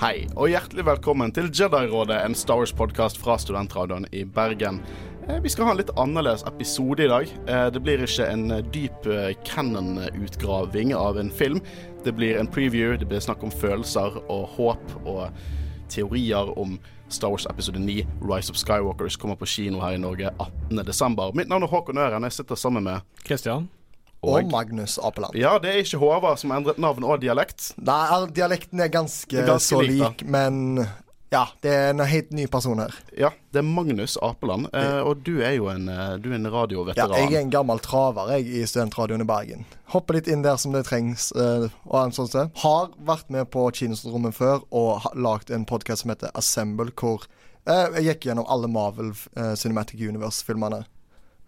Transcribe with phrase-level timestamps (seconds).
[0.00, 4.82] Hei, og hjertelig velkommen til Jedi-rådet, en Star Wars-podkast fra Studentradioen i Bergen.
[5.28, 7.28] Eh, Vi skal ha en litt annerledes episode i dag.
[7.48, 11.60] Eh, Det blir ikke en dyp eh, canon-utgraving av en film.
[12.04, 15.30] Det blir en preview, det blir snakk om følelser og håp og
[15.88, 16.78] teorier om
[17.08, 20.30] Star Wars episode 9, Rise of Skywalkers, kommer på kino her i Norge
[20.70, 21.34] 18.12.
[21.34, 23.68] Mitt navn er Håkon Øren, jeg sitter sammen med Christian?
[24.26, 25.38] Og Magnus Apeland.
[25.38, 27.72] Ja, det er ikke Håvard som har endret navn og dialekt.
[27.78, 30.86] Nei, dialekten er ganske, er ganske så lik, men
[31.32, 32.94] ja, det er en helt ny person her.
[33.18, 36.46] Ja, det er Magnus Apeland, eh, og du er jo en, eh, du er en
[36.94, 39.66] Ja, jeg er en gammel traver jeg, i Studentradioen i Bergen.
[39.90, 41.32] Hopper litt inn der som det trengs.
[41.34, 42.50] eh, og en sånn sted.
[42.62, 47.26] Har vært med på Kinosrommet før og lagd en podkast som heter Assemble, hvor
[47.66, 50.84] eh, jeg gikk gjennom alle Marvel eh, Cinematic Universe-filmene.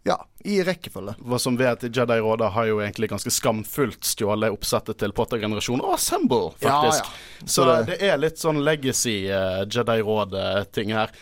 [0.08, 0.16] Ja,
[0.48, 1.14] i rekkefølge.
[1.20, 6.54] Hva som vet, Jedi-rådet har jo egentlig ganske skamfullt stjålet oppsettet til Potter-generasjonen og Assemble,
[6.62, 7.10] faktisk.
[7.10, 7.44] ja.
[7.44, 11.12] Så Så det, er litt sånn legacy uh, Jedi Råd-ting her.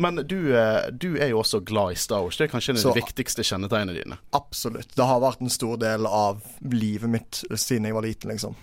[0.00, 2.38] Men du, eh, du er jo også glad i Star Wars.
[2.40, 4.16] Det er kanskje en av de viktigste kjennetegnene dine.
[4.32, 4.94] Absolutt.
[4.96, 6.40] Det har vært en stor del av
[6.72, 8.56] livet mitt siden jeg var liten, liksom.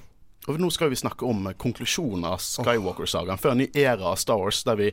[0.47, 4.41] Og nå skal vi snakke om konklusjonen av Skywalker-sagaen, før en ny æra av Star
[4.41, 4.89] Wars, der vi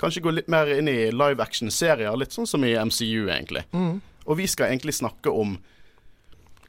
[0.00, 3.64] kanskje gå litt mer inn i live action-serier, litt sånn som i MCU, egentlig.
[3.72, 4.00] Mm.
[4.26, 5.56] Og vi skal egentlig snakke om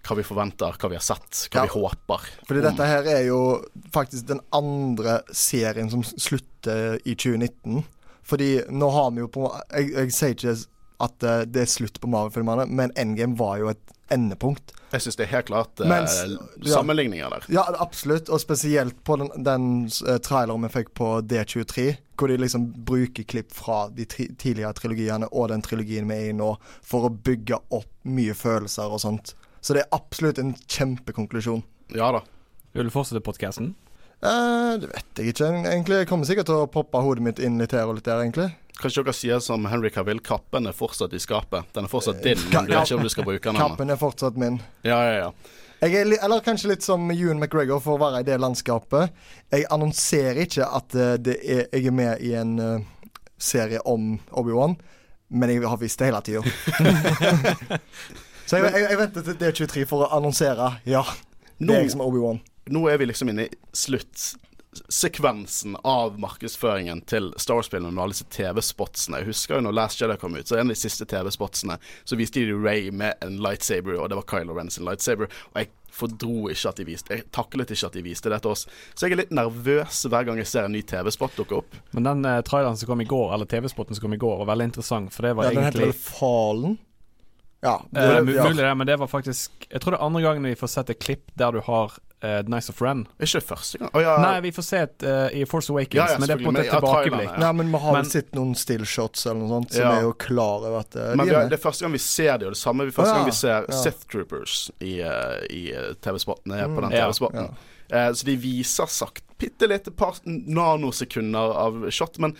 [0.06, 1.66] hva vi forventer, hva vi har sett, hva Ja.
[1.66, 2.28] vi håper.
[2.46, 2.66] Fordi om.
[2.70, 3.40] dette her er jo
[3.92, 7.84] faktisk den andre serien som slutter i 2019.
[8.26, 10.66] Fordi nå har vi jo på Jeg, jeg sier ikke
[11.04, 14.74] at eh, det er slutt på Marvel-filmene, men Endgame var jo et endepunkt.
[14.94, 16.74] Jeg syns det er helt klart eh, Mens- ja.
[16.76, 17.48] sammenligninger der.
[17.52, 19.70] Ja, absolutt, og spesielt på den, den
[20.06, 24.76] uh, traileren vi fikk på D23, hvor de liksom bruker klipp fra de tri tidligere
[24.78, 26.54] trilogiene og den trilogien vi er i nå,
[26.86, 29.34] for å bygge opp mye følelser og sånt.
[29.66, 31.66] Så det er absolutt en kjempekonklusjon.
[31.98, 32.22] Ja da.
[32.78, 33.74] Vil du fortsette podkasten?
[34.26, 36.02] Eh, det vet jeg ikke, egentlig.
[36.04, 38.52] Jeg kommer sikkert til å poppe hodet mitt inn litt her og litt der, egentlig.
[38.86, 41.66] Kanskje dere sier som Henry Cavill, kappen er fortsatt i skapet.
[41.74, 43.58] Den er fortsatt din, men du vet ikke om du skal bruke den.
[43.58, 44.60] Kappen er fortsatt min.
[44.86, 45.32] Ja, ja, ja.
[45.88, 49.10] Er eller kanskje litt som Ewan McGregor for å være i det landskapet.
[49.50, 53.10] Jeg annonserer ikke at eh, det er, jeg er med i en uh,
[53.42, 54.78] serie om Obi-Wan,
[55.34, 56.46] men jeg har visst det hele tida.
[58.46, 60.76] Så jeg, jeg, jeg venter til D23 for å annonsere.
[60.86, 61.02] Ja,
[61.58, 62.46] det er jeg som er Obi-Wan.
[62.70, 63.54] Nå er vi liksom inne i
[64.76, 69.22] sluttsekvensen av markedsføringen til Star Wars-spillene med alle disse TV-spotsene.
[69.22, 72.18] Jeg husker jo når Last Jedi kom ut, så en av de siste TV-spotsene, så
[72.20, 75.30] viste de Ray med en lightsaber, og det var Kylo Ren sin lightsaber.
[75.54, 78.52] Og jeg fordro ikke at de viste Jeg taklet ikke at de viste det til
[78.52, 78.66] oss.
[78.96, 81.78] Så jeg er litt nervøs hver gang jeg ser en ny TV-spot dukke opp.
[81.96, 84.52] Men den uh, traileren som kom i går, eller TV-spotten som kom i går, var
[84.54, 86.78] veldig interessant, for det var Ja, den heter egentlig vel Falen?
[87.66, 87.80] Ja.
[87.96, 88.44] Eh, det- ja.
[88.44, 90.90] Mulig det, men det var faktisk Jeg tror det er andre gangen vi får sett
[90.90, 93.04] et klipp der du har uh, Nice of Ren.
[93.22, 93.92] Ikke første gang.
[93.94, 94.16] Oh, ja.
[94.24, 96.50] Nei, vi får se et uh, i Force Awakens, Ja, ja, men det er på
[96.50, 97.38] en måte et tilbakeblikk.
[97.44, 99.94] Nei, men vi har Men- vel sett noen stillshots eller noe sånt, som Ja.
[100.00, 102.02] er jo klar over at eh, Men de er har, det er første gang vi
[102.04, 103.22] ser det, og det samme er første oh, ja.
[103.22, 103.80] gang vi ser Ja.
[103.86, 105.64] Sith Troopers i, uh, i
[106.02, 106.52] TV-spotten.
[106.52, 106.98] På den Mm.
[106.98, 107.56] Ja, TV-spotten.
[107.94, 112.18] Eh, så de viser sagt bitte lite par nanosekunder av shot.
[112.24, 112.36] Men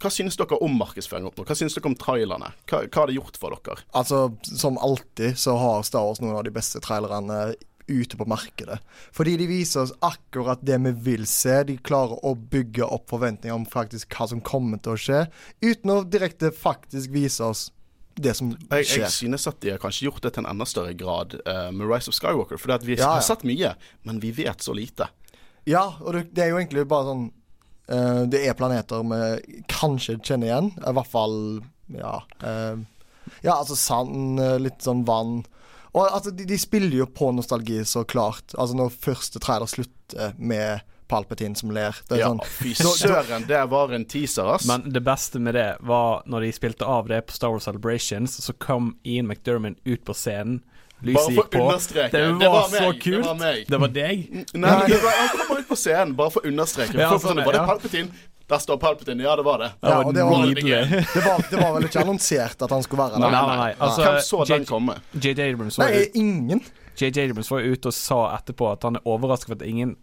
[0.00, 1.44] hva synes dere om markedsføring opp nå?
[1.44, 2.52] Hva synes dere om trailerne?
[2.70, 3.82] Hva, hva har det gjort for dere?
[3.92, 7.50] Altså, som alltid så har Star Wars noen av de beste trailerne
[7.88, 8.78] ute på markedet.
[9.16, 11.62] Fordi de viser oss akkurat det vi vil se.
[11.68, 15.20] De klarer å bygge opp forventninger om faktisk hva som kommer til å skje,
[15.64, 17.68] uten å direkte faktisk vise oss
[18.20, 19.04] det som skjer.
[19.04, 21.88] jeg synes at de har kanskje gjort det til en enda større grad uh, med
[21.88, 22.58] Rise of Skywalker.
[22.60, 23.12] For vi Ja, ja.
[23.16, 25.08] har sett mye, men vi vet så lite.
[25.68, 27.26] Ja, og det, det er jo egentlig bare sånn
[27.92, 30.72] uh, Det er planeter vi kanskje kjenner igjen.
[30.80, 31.36] I hvert fall
[31.94, 32.20] Ja.
[32.42, 32.82] Uh,
[33.44, 35.44] ja, altså sand, litt sånn vann.
[35.92, 38.54] Og altså, de, de spiller jo på nostalgi, så klart.
[38.56, 40.80] Altså når første trailer slutter med
[41.10, 41.96] Palpatine som ler.
[42.06, 44.66] Det er Ja, sånn fy søren, det var en teaser, ass.
[44.70, 48.36] Men det beste med det var når de spilte av det på Star Wars Celebrations,
[48.44, 50.60] så kom Ian McDermott ut på scenen.
[51.02, 51.64] Lyset for gikk på.
[52.12, 53.26] Det var, Det var så meg, det kult.
[53.26, 53.60] var meg.
[53.72, 54.24] Det var deg.
[54.36, 56.98] Nei, men det var, han kommer ut på scenen, bare for å understreke.
[57.00, 57.68] Ja, Folk sånn, var det ja.
[57.70, 58.26] Palpatine?
[58.50, 59.22] Der står Palpatine.
[59.22, 59.70] Ja, det var det.
[59.80, 63.18] Det Ja, det var- det, var, det var vel ikke annonsert at han skulle være
[63.22, 63.46] Nei, der?
[63.46, 63.72] nei, nei.
[63.78, 64.96] Altså, Hvem så den komme?
[65.14, 66.60] JJ Abrams var Nei, ingen.
[66.98, 69.96] JJ Abrams var ute og sa etterpå at han er overrasket for at ingen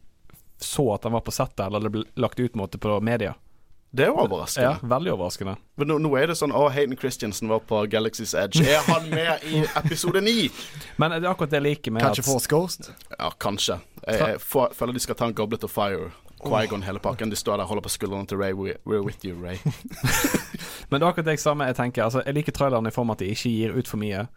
[0.64, 3.36] så at han var på settet, eller det ble lagt ut måte på media.
[3.94, 4.72] Det er jo overraskende.
[4.82, 5.54] Ja, veldig overraskende.
[5.80, 8.60] Men nå, nå er det sånn Å, Hayden Christiansen var på Galaxy's Edge.
[8.68, 10.50] Er han med i episode 9?
[11.00, 12.90] Men det er akkurat det jeg liker med Kanskje at Force Ghost?
[13.14, 13.78] Ja, kanskje.
[14.08, 14.42] Jeg, jeg
[14.76, 16.10] føler de skal ta en Goblet of Fire.
[16.44, 17.30] Quaigon hele pakken.
[17.30, 18.54] De står der og holder på skuldrene til Ray.
[18.54, 19.58] We're with you, Ray.
[20.90, 22.04] Men det er akkurat det jeg samme jeg tenker.
[22.06, 24.28] Altså, jeg liker traileren i form at de ikke gir ut for mye.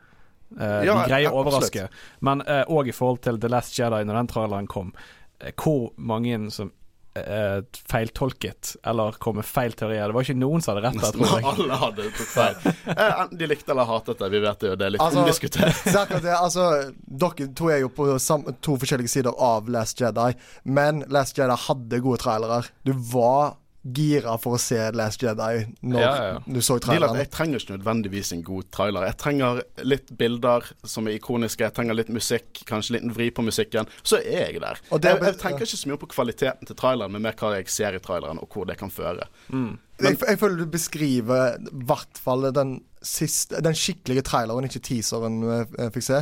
[0.56, 1.86] Uh, Ja, de greier å overraske.
[2.26, 4.94] Men òg i forhold til The Last Jedi, når den traileren kom,
[5.40, 6.72] eh, hvor mange som
[7.18, 7.60] eh,
[7.90, 10.06] feiltolket eller kom med feil teorier.
[10.10, 11.46] Det var ikke noen som hadde rett der, tror jeg.
[11.52, 12.74] alle hadde tatt feil.
[12.94, 15.82] Eh, Enten de likte eller hatet det, vi vet jo, det er litt Altså- omdiskutert.
[16.20, 16.64] Det, altså,
[17.06, 20.32] dere to er jo på sam to forskjellige sider av Last Jedi,
[20.64, 22.62] men Last Jedi hadde gode trailere.
[22.84, 26.40] Du var gira for å se Last Jedi når Ja, ja, ja.
[26.44, 27.16] du så traileren.
[27.16, 29.06] jeg trenger ikke nødvendigvis en god trailer.
[29.08, 33.44] Jeg trenger litt bilder som er ikoniske, jeg trenger litt musikk, kanskje litt vri på
[33.46, 33.88] musikken.
[34.04, 34.82] Så er jeg der.
[34.90, 37.54] Og det Jeg, jeg tenker ikke så mye på kvaliteten til traileren, men mer hva
[37.56, 39.24] jeg ser i traileren, og hvor det kan føre.
[39.50, 45.40] Jeg, jeg føler du beskriver i hvert fall den siste Den skikkelige traileren, ikke teaseren
[45.40, 46.20] jeg vi fikk se.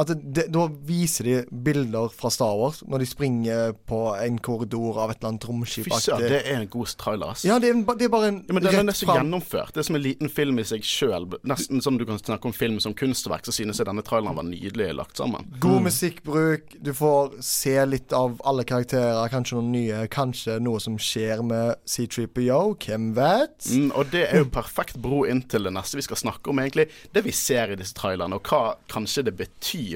[0.00, 4.38] At det, det, Da viser de bilder fra Star Wars når de springer på en
[4.42, 7.44] korridor av et eller annet Fy søren, det er en god trailer, ass.
[7.46, 9.72] Ja, det er, det er bare en Ja, men den er nesten fram gjennomført.
[9.74, 11.26] Det er som en liten film i seg sjøl.
[11.48, 14.46] Nesten som du kan snakke om film som kunstverk, så synes jeg denne traileren var
[14.46, 15.48] nydelig lagt sammen.
[15.62, 16.76] God musikkbruk.
[16.80, 20.04] Du får se litt av alle karakterer, kanskje noen nye.
[20.12, 22.60] Kanskje noe som skjer med C3PO.
[22.86, 23.58] Hvem vet?
[23.70, 26.62] Mm, og det er jo perfekt bro inn til det neste vi skal snakke om,
[26.62, 26.88] egentlig.
[27.14, 29.89] Det vi ser i disse trailerne, og hva kanskje det betyr.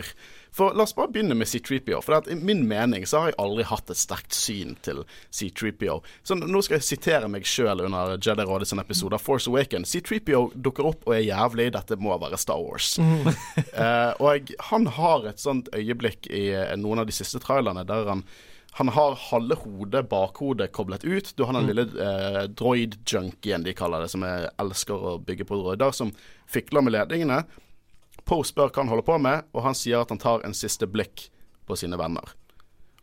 [0.55, 1.99] For La oss bare begynne med C3PO.
[2.05, 5.02] For at I min mening så har jeg aldri hatt et sterkt syn til
[5.35, 5.99] C3PO.
[6.23, 9.87] Så nå skal jeg sitere meg sjøl under Jedi-rådet sin episode av Force Awaken.
[9.88, 11.73] C3PO dukker opp og er jævlig.
[11.75, 12.94] Dette må være Star Wars.
[13.75, 18.06] Eh, og han har et sånt øyeblikk i eh, noen av de siste trailerne der
[18.06, 18.23] han
[18.75, 21.29] han har halve hodet, bakhodet, koblet ut.
[21.37, 25.58] Du har den lille eh, droid-junkien de kaller det, som jeg elsker å bygge på
[25.61, 26.11] droider, som
[26.50, 27.44] fikler med ledningene.
[28.25, 30.87] Poe spør hva han holder på med, og han sier at han tar en siste
[30.88, 31.29] blikk
[31.69, 32.35] på sine venner.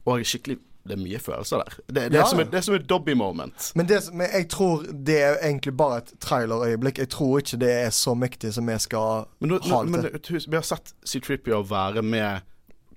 [0.06, 1.74] Og skikkelig Det er mye følelser der.
[1.94, 2.22] Det, det, Ja.
[2.24, 3.72] er, som et, det er som et Dobby moment.
[3.76, 6.98] Men, det, men jeg tror det er egentlig bare et trailerøyeblikk.
[6.98, 10.40] Jeg tror ikke det er så mektig som vi skal Men, ha det men til.
[10.50, 12.42] vi har sett C-Tripio være med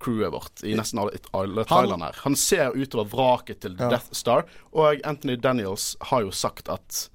[0.01, 2.17] crewet vårt i nesten alle, alle trailerne her.
[2.25, 3.91] Han ser utover vraket til Ja.
[3.93, 7.11] Death Star, og Anthony Daniels har jo sagt at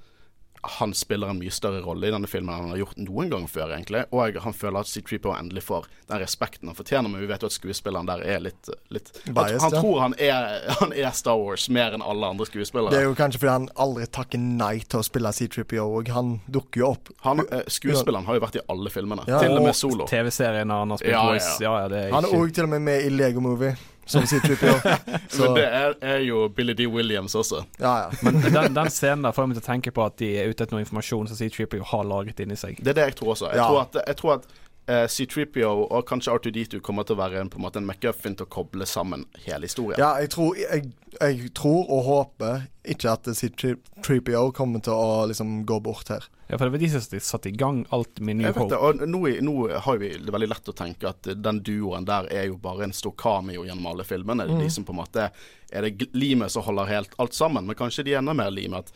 [0.61, 3.45] han spiller en mye større rolle i denne filmen enn han har gjort noen gang
[3.47, 4.03] før, egentlig.
[4.11, 7.49] Og han føler at C-Tripio endelig får den respekten han fortjener, men vi vet jo
[7.51, 9.81] at skuespilleren der er litt, litt han, Biased, han ja.
[9.81, 10.49] tror han er,
[10.81, 12.91] han er Star Wars mer enn alle andre skuespillere.
[12.91, 16.33] Det er jo kanskje fordi han aldri takker nei til å spille C3PO, og han
[16.51, 17.13] dukker jo opp.
[17.25, 19.39] han, eh, skuespilleren har jo vært i alle filmene, Ja.
[19.39, 20.07] til og med solo.
[20.09, 21.55] TV-serien han har spilt Ja, ja, voice.
[21.61, 23.75] Ja, ja, det er Han er òg til og med med i Lego Movie
[24.09, 24.73] som C3PO.
[25.35, 26.87] Så Men det er, er jo Billy D.
[26.89, 27.63] Williams også.
[27.79, 28.09] ja, ja.
[28.25, 30.65] Men den, den scenen der får meg til å tenke på at de er ute
[30.65, 32.81] etter noe informasjon som C3PO har lagret inni seg.
[32.81, 33.51] Det er det jeg tror også.
[33.53, 33.67] Jeg Ja.
[33.69, 34.49] tror at, jeg tror at
[34.89, 38.35] eh, C-Tripio og kanskje R2D2 kommer til å være en, på en måte en McGuffin
[38.39, 40.01] til å koble sammen hele historien.
[40.01, 40.89] ja jeg, tror, jeg,
[41.19, 46.25] jeg tror og håper ikke at C3PO kommer til å liksom gå bort her.
[46.49, 48.69] Ja, for det var de som satte i gang alt med New Hope.
[48.71, 49.53] det, og nå, nå
[49.85, 52.95] har vi det veldig lett å tenke at den duoen der er jo bare en
[52.95, 54.47] stor cameo gjennom alle filmene.
[54.49, 55.27] Det er De som på en måte
[55.69, 58.89] er det limet som holder helt alt sammen, men kanskje de er enda mer limet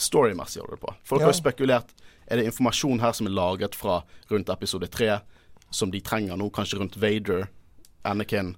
[0.00, 0.94] storymessig holder det på.
[1.04, 1.26] Folk Ja.
[1.26, 1.90] har jo spekulert
[2.30, 5.16] Er det informasjon her som er laget fra rundt episode tre,
[5.70, 7.46] som de trenger nå, kanskje rundt Vader,
[8.06, 8.54] Anakin,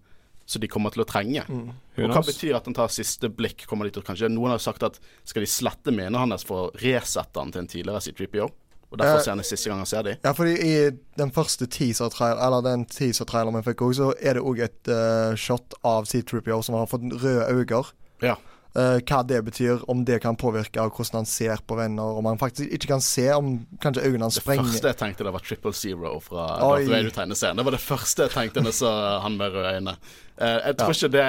[0.48, 1.44] som de kommer til å trenge?
[1.48, 1.70] Mm.
[2.02, 3.66] Og hva betyr at han tar siste blikk?
[3.70, 4.98] Kommer de til å kanskje Noen har sagt at
[5.28, 8.50] skal de slette minnet hans for å resette han til en tidligere C3PO?
[8.92, 10.16] Og derfor Eh, ser han det siste gang han ser de?
[10.22, 14.42] Ja, fordi i den første teaser-traileren Eller den teaser-traileren vi fikk òg, så er det
[14.44, 17.84] òg et uh, shot av C3PO som har fått røde øyne.
[18.20, 18.36] Ja.
[18.72, 22.14] Eh, hva det betyr, om det kan påvirke av hvordan han ser på venner.
[22.16, 25.32] Om han faktisk ikke kan se om kanskje øynene hans Det første jeg tenkte, det
[25.34, 26.46] var Triple Zero fra.
[26.62, 27.60] Darth Vader-tegneserien.
[27.60, 28.92] Det var det første jeg tenkte da jeg så
[29.26, 29.96] han med røde øyne.
[30.38, 31.26] Eh, jeg tror ikke det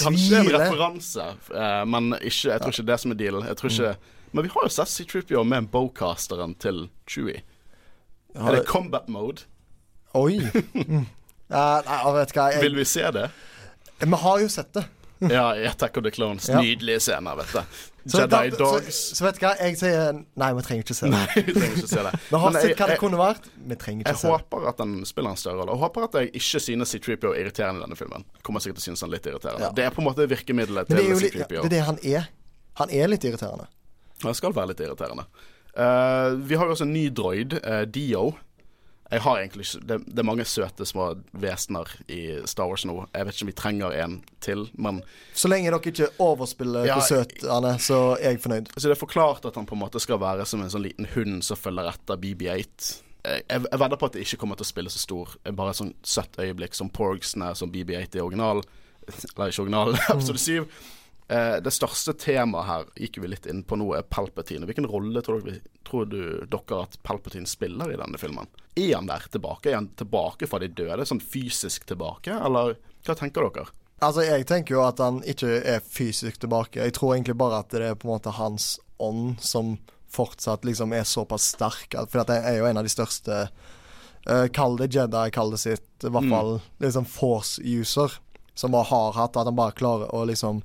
[0.00, 3.46] Kanskje det er en referanse, eh, men ikke, jeg tror ikke det som er dealen.
[3.52, 3.74] Jeg tror Mm.
[3.74, 3.96] ikke
[4.34, 7.42] Men vi har jo sett C-Tripio med bowcasteren til Chewie.
[8.34, 9.44] Er det combat mode?
[10.14, 10.40] Oi.
[10.74, 11.06] Mm.
[12.62, 13.28] Vil vi se det?
[14.00, 14.84] vi har jo sett det.
[15.30, 16.48] Ja, i Attack of the Clones.
[16.48, 16.60] Ja.
[16.60, 17.60] Nydelige scener, vet du.
[18.10, 18.94] Så da- Jedi Dogs.
[18.94, 21.12] Så, så vet du hva, jeg sier nei, vi trenger ikke se det.
[21.14, 22.12] Nei, vi trenger ikke se det.
[22.28, 23.48] Vi har sett hva det kunne vært.
[23.56, 24.32] Vi trenger ikke Jeg se det.
[24.34, 25.72] Jeg håper at den spiller en større rolle.
[25.72, 28.26] Og håper at jeg ikke synes C-Tripio er irriterende i denne filmen.
[28.44, 29.70] Kommer sikkert til å synes han litt irriterende.
[29.70, 29.72] Ja.
[29.78, 31.64] Det er på en måte virkemiddelet til jo litt, det C-Tripio.
[31.64, 32.28] er det han er.
[32.82, 33.70] Han er litt irriterende.
[34.24, 35.24] Det skal være litt irriterende.
[35.74, 38.34] Uh, vi har jo også en ny droid, uh, Dio.
[39.12, 42.96] Jeg har egentlig ikke det, det er mange søte små vesener i Star Wars nå.
[43.12, 45.02] Jeg vet ikke om vi trenger en til, men
[45.36, 48.72] Så lenge dere ikke overspiller Ja, hvor søt han er, så er jeg fornøyd.
[48.76, 51.06] Så det er forklart at han på en måte skal være som en sånn liten
[51.14, 52.94] hund som følger etter BB8.
[53.24, 55.36] Jeg, jeg vedder på at det ikke kommer til å spille så stor.
[55.52, 58.64] Bare et sånn søtt øyeblikk som Porgsene som BB8 i original.
[59.06, 60.66] Eller ikke original, episode 7.
[61.28, 64.66] Eh, det største temaet her gikk vi litt inn på nå, er Palpatine.
[64.68, 66.18] Hvilken rolle tror, dere, tror du
[66.52, 68.46] dere at Palpatine spiller i denne filmen?
[68.76, 69.70] Er han der tilbake?
[69.72, 71.06] Er han tilbake fra de døde?
[71.08, 72.74] Sånn fysisk tilbake, eller
[73.06, 73.70] hva tenker dere?
[74.04, 76.82] Altså, jeg tenker jo at han ikke er fysisk tilbake.
[76.82, 79.78] Jeg tror egentlig bare at det er på en måte hans ånd som
[80.14, 81.94] fortsatt liksom er såpass sterk.
[82.10, 83.38] For at jeg er jo en av de største
[84.28, 86.34] uh, Kall det Jedi, kall det sitt, i hvert Mm.
[86.36, 86.52] fall
[86.84, 88.12] liksom force-user,
[88.54, 89.36] som bare har hatt.
[89.36, 90.60] At han bare klarer å liksom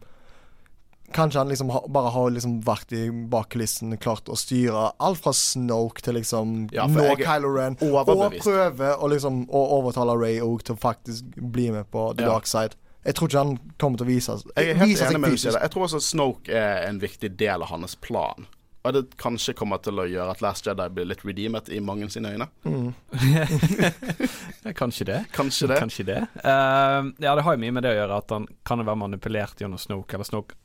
[1.14, 5.34] Kanskje han liksom ha, bare har liksom vært i bakkulissen, klart å styre alt fra
[5.34, 7.78] Snoke til liksom Ja, nå Kylo Ren.
[7.82, 12.24] Og prøve å liksom å overtale Ray òg til å faktisk bli med på the
[12.28, 12.36] Ja.
[12.36, 12.76] dark side.
[13.06, 15.30] Jeg tror ikke han kommer til å vise Jeg er helt vise seg enig med
[15.32, 15.38] deg.
[15.40, 15.62] fysisk.
[15.62, 18.46] Jeg tror også Snoke er en viktig del av hans plan.
[18.86, 22.08] Og det kanskje kommer til å gjøre at Last Jedi blir litt redeemet i mange
[22.10, 22.48] sine øyne.
[22.64, 22.94] Mm.
[24.80, 25.26] Kanskje det.
[25.36, 25.80] Kanskje det.
[25.80, 26.20] Kanskje det.
[26.46, 29.60] Uh, ja, det har jo mye med det å gjøre at han kan være manipulert
[29.62, 30.56] gjennom Snoke, eller Snoke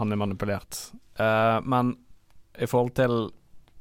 [0.00, 0.80] han er manipulert.
[1.20, 1.94] Uh, men
[2.60, 3.14] i forhold til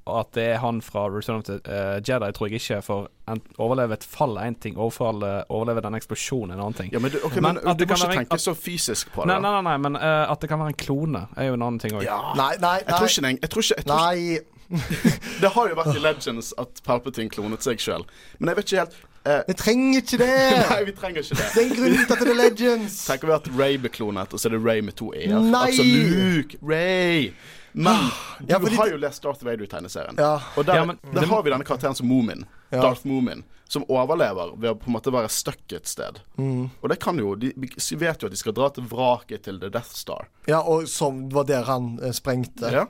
[0.10, 2.80] at det er han fra Return of the uh, Jedi, tror jeg ikke.
[2.82, 6.78] For en, overleve et fall er én ting, overfall- overleve den eksplosjonen er en annen
[6.80, 6.90] ting.
[6.96, 9.22] Ja, men du, okay, Men men, du må kan ikke tenke at- så fysisk på
[9.26, 9.28] det.
[9.36, 11.66] Nei, nei, nei, nei men uh, at det kan være en klone, er jo en
[11.68, 12.08] annen ting òg.
[12.08, 12.18] Ja.
[12.40, 13.34] Nei, nei, Jeg tror nei.
[13.36, 13.44] ikke.
[13.46, 14.40] Jeg tror ikke, jeg tror ikke nei.
[15.42, 18.04] Det har jo vært i Legends at Palpatine klonet seg sjøl.
[18.40, 20.34] Men jeg vet ikke helt eh, Vi trenger ikke det!
[20.72, 21.48] Nei, vi trenger ikke det.
[21.56, 22.98] Det er en grunn til at det er Legends.
[23.10, 25.38] Tenker vi at Ray ble klonet, og så er det Ray med to e-er?
[25.42, 25.64] Nei!
[25.72, 27.32] Altså Luke, Ray
[27.74, 28.10] Men
[28.40, 30.18] du Ja, fordi har jo lest Darth Vader-tegneserien.
[30.18, 30.36] Ja.
[30.58, 32.46] Og der, Ja, men der det- har vi denne karakteren som Moomin.
[32.72, 32.82] Ja.
[32.82, 33.44] Darth Moomin.
[33.70, 36.18] Som overlever ved å på en måte være stuck et sted.
[36.42, 36.72] Mm.
[36.82, 37.70] Og det kan jo De vi
[38.02, 40.26] vet jo at de skal dra til vraket til The Death Star.
[40.50, 42.72] ja, og som var der han eh, sprengte.
[42.74, 42.88] Ja.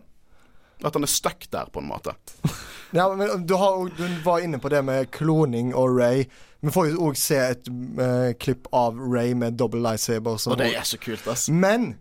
[0.83, 2.15] At han er stuck der, på en måte.
[2.91, 6.23] Ja, men du, har, du var inne på det med kloning og Ray.
[6.65, 10.39] Vi får jo òg se et uh, klipp av Ray med double lightsaber.
[10.49, 11.43] Og det er så kult, ass.
[11.53, 11.91] Men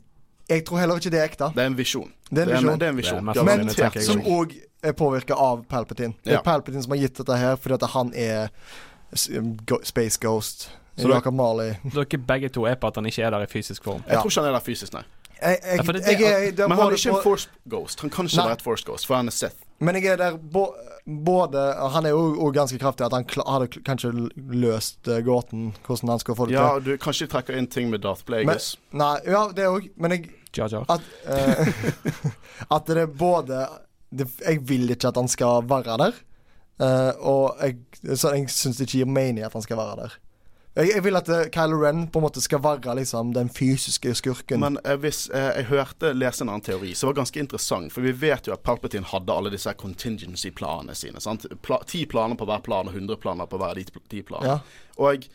[0.48, 1.50] jeg tror heller ikke det er ekte.
[1.52, 2.08] Det er en visjon.
[2.30, 2.78] Det er en visjon.
[2.80, 3.28] Det er en visjon.
[3.28, 6.16] Det er Men mest som òg er påvirka av Palpatine.
[6.24, 6.42] Det er Ja.
[6.46, 8.48] Palpatine som har gitt dette her, fordi at han er
[9.84, 10.70] Space Ghost.
[10.98, 11.76] Så dere.
[11.84, 14.02] Dere begge to er på at han ikke er der i fysisk form.
[14.06, 14.20] Jeg Ja.
[14.22, 15.02] tror ikke han er der fysisk, nei.
[15.42, 18.00] Jeg, jeg, Ja, det- jeg, er Men han er ikke en Force Ghost.
[18.00, 18.46] Han kan ikke Nei.
[18.46, 19.56] være et Force Ghost, for han er Sith.
[19.80, 20.74] Men jeg er der bo,
[21.06, 21.60] både
[21.92, 26.18] Han er jo jo ganske kraftig, at han hadde kanskje løst eh, gåten, hvordan han
[26.18, 26.76] skal få det Ja, til.
[26.76, 28.76] og du kanskje trekker inn ting med Darth Plagueis.
[28.92, 30.80] Nei, ja, det òg, men jeg ja, ja.
[30.88, 31.68] At, uh,
[32.76, 33.66] at det er både
[34.10, 36.14] det, Jeg vil ikke at han skal være der,
[36.80, 37.76] uh, og jeg,
[38.16, 40.16] så jeg syns det ikke gir mening at han skal være der.
[40.78, 44.12] Jeg, jeg vil at eh, Kylo Ren på en måte skal være liksom den fysiske
[44.20, 44.62] skurken.
[44.62, 47.92] Men eh, hvis eh, jeg hørte lese en annen teori som var det ganske interessant,
[47.94, 51.22] for vi vet jo at Palpatine hadde alle disse contingency-planene sine.
[51.24, 51.48] sant?
[51.66, 54.58] Pla ti planer på hver plan og 100 planer på hver av de ti planene.
[54.60, 54.86] Ja.
[55.02, 55.26] Og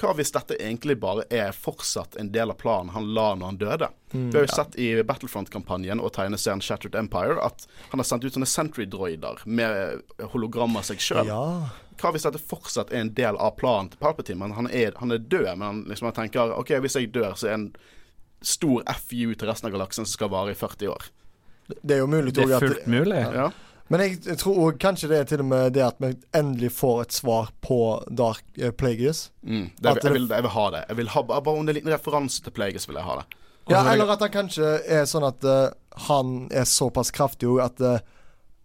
[0.00, 3.60] hva hvis dette egentlig bare er fortsatt en del av planen han la når han
[3.60, 3.88] døde?
[4.12, 8.24] Mm, vi har jo sett i Battlefront-kampanjen og tegneserien Shattered Empire at han har sendt
[8.24, 10.02] ut sånne Sentry-droider med
[10.32, 11.30] hologram av seg sjøl.
[11.30, 11.44] ja.
[12.00, 15.12] Hva hvis dette fortsatt er en del av planen til Palpatine, men han er, han
[15.12, 15.50] er død?
[15.60, 17.66] Men han liksom han tenker OK, hvis jeg dør, så er en
[18.40, 21.10] stor FU til resten av galaksen som skal vare i 40 år.
[21.82, 23.20] Det er jo mulig Det er at fullt mulig.
[23.20, 23.50] Ja.
[23.90, 27.00] Men jeg, tror også kanskje det er til og med det at vi endelig får
[27.02, 29.24] et svar på Dark uh, Plagueis.
[29.42, 29.64] Mm.
[29.82, 30.84] jeg, jeg, vil, jeg vil ha det.
[30.88, 33.18] Jeg vil ha, bare om det er en liten referanse til Plagueis, vil jeg ha
[33.20, 33.26] det.
[33.70, 35.68] Ja, eller at han kanskje er sånn at uh,
[36.06, 37.98] han er såpass kraftig at uh,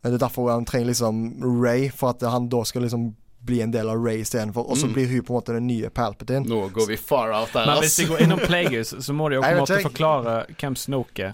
[0.06, 3.16] det er derfor han trenger liksom Ray, for at han da skal liksom
[3.46, 4.66] bli en del av Ray istedenfor.
[4.70, 4.94] Og så Mm.
[4.94, 6.46] blir hun på en måte den nye Palpatine.
[6.50, 9.36] Nå går vi far out der, Men hvis de går innom Plagueis, så må de
[9.36, 11.34] jo på en måte forklare hvem Snoke er.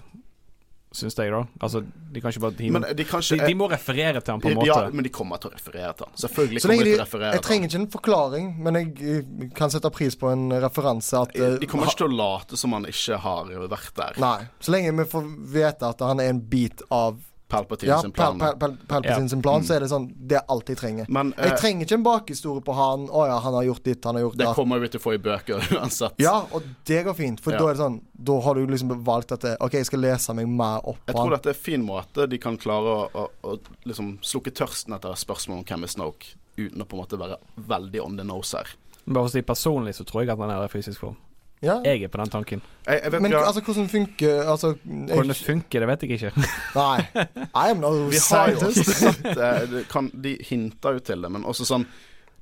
[0.92, 1.40] Syns jeg, da.
[1.64, 1.80] Altså,
[2.12, 4.50] de kan ikke bare de, Men de kanskje, de, de må referere til han på
[4.50, 4.68] en måte.
[4.68, 6.18] Ja, men de kommer til å referere til han.
[6.20, 9.48] Selvfølgelig Så kommer de til å referere jeg trenger ikke en forklaring, men jeg eh,
[9.56, 12.76] kan sette pris på en referanse at eh, De kommer ikke til å late som
[12.76, 14.20] han ikke har vært der.
[14.22, 14.38] Nei.
[14.60, 17.20] Så lenge vi får vite at han er en bit av
[17.52, 18.38] Palpatine ja, sin plan.
[18.40, 19.28] Pal Pal Palpatine Ja.
[19.28, 19.66] sin plan, Mm.
[19.68, 21.06] så er det sånn Det er alt jeg trenger.
[21.08, 23.06] Men Jeg eh, trenger ikke en bakhistorie på han.
[23.12, 25.04] Å ja, han har gjort ditt, han har gjort det Det kommer vi til å
[25.04, 26.14] få i bøker uansett.
[26.18, 27.58] Ja, og det går fint, for Ja.
[27.58, 30.34] da er det sånn Da har du liksom valgt at det, OK, jeg skal lese
[30.34, 33.28] meg mer opp Jeg tror dette er en fin måte de kan klare å, å,
[33.44, 37.18] å liksom slukke tørsten etter spørsmål om hvem er Snoke, uten å på en måte
[37.18, 38.66] være veldig on the nose her.
[39.06, 41.16] Bare for å si personlig så tror jeg at han er i fysisk form.
[41.62, 41.76] Ja.
[41.86, 42.62] Jeg er på den tanken.
[42.86, 43.42] Jeg, jeg vet Men ja.
[43.46, 46.46] altså, hvordan funker Altså Hvordan det jeg, funker, det vet jeg ikke.
[46.80, 47.26] Nei.
[47.54, 51.30] I am no Vi har jo også sett eh, kan, De hinter jo til det,
[51.30, 51.86] men også sånn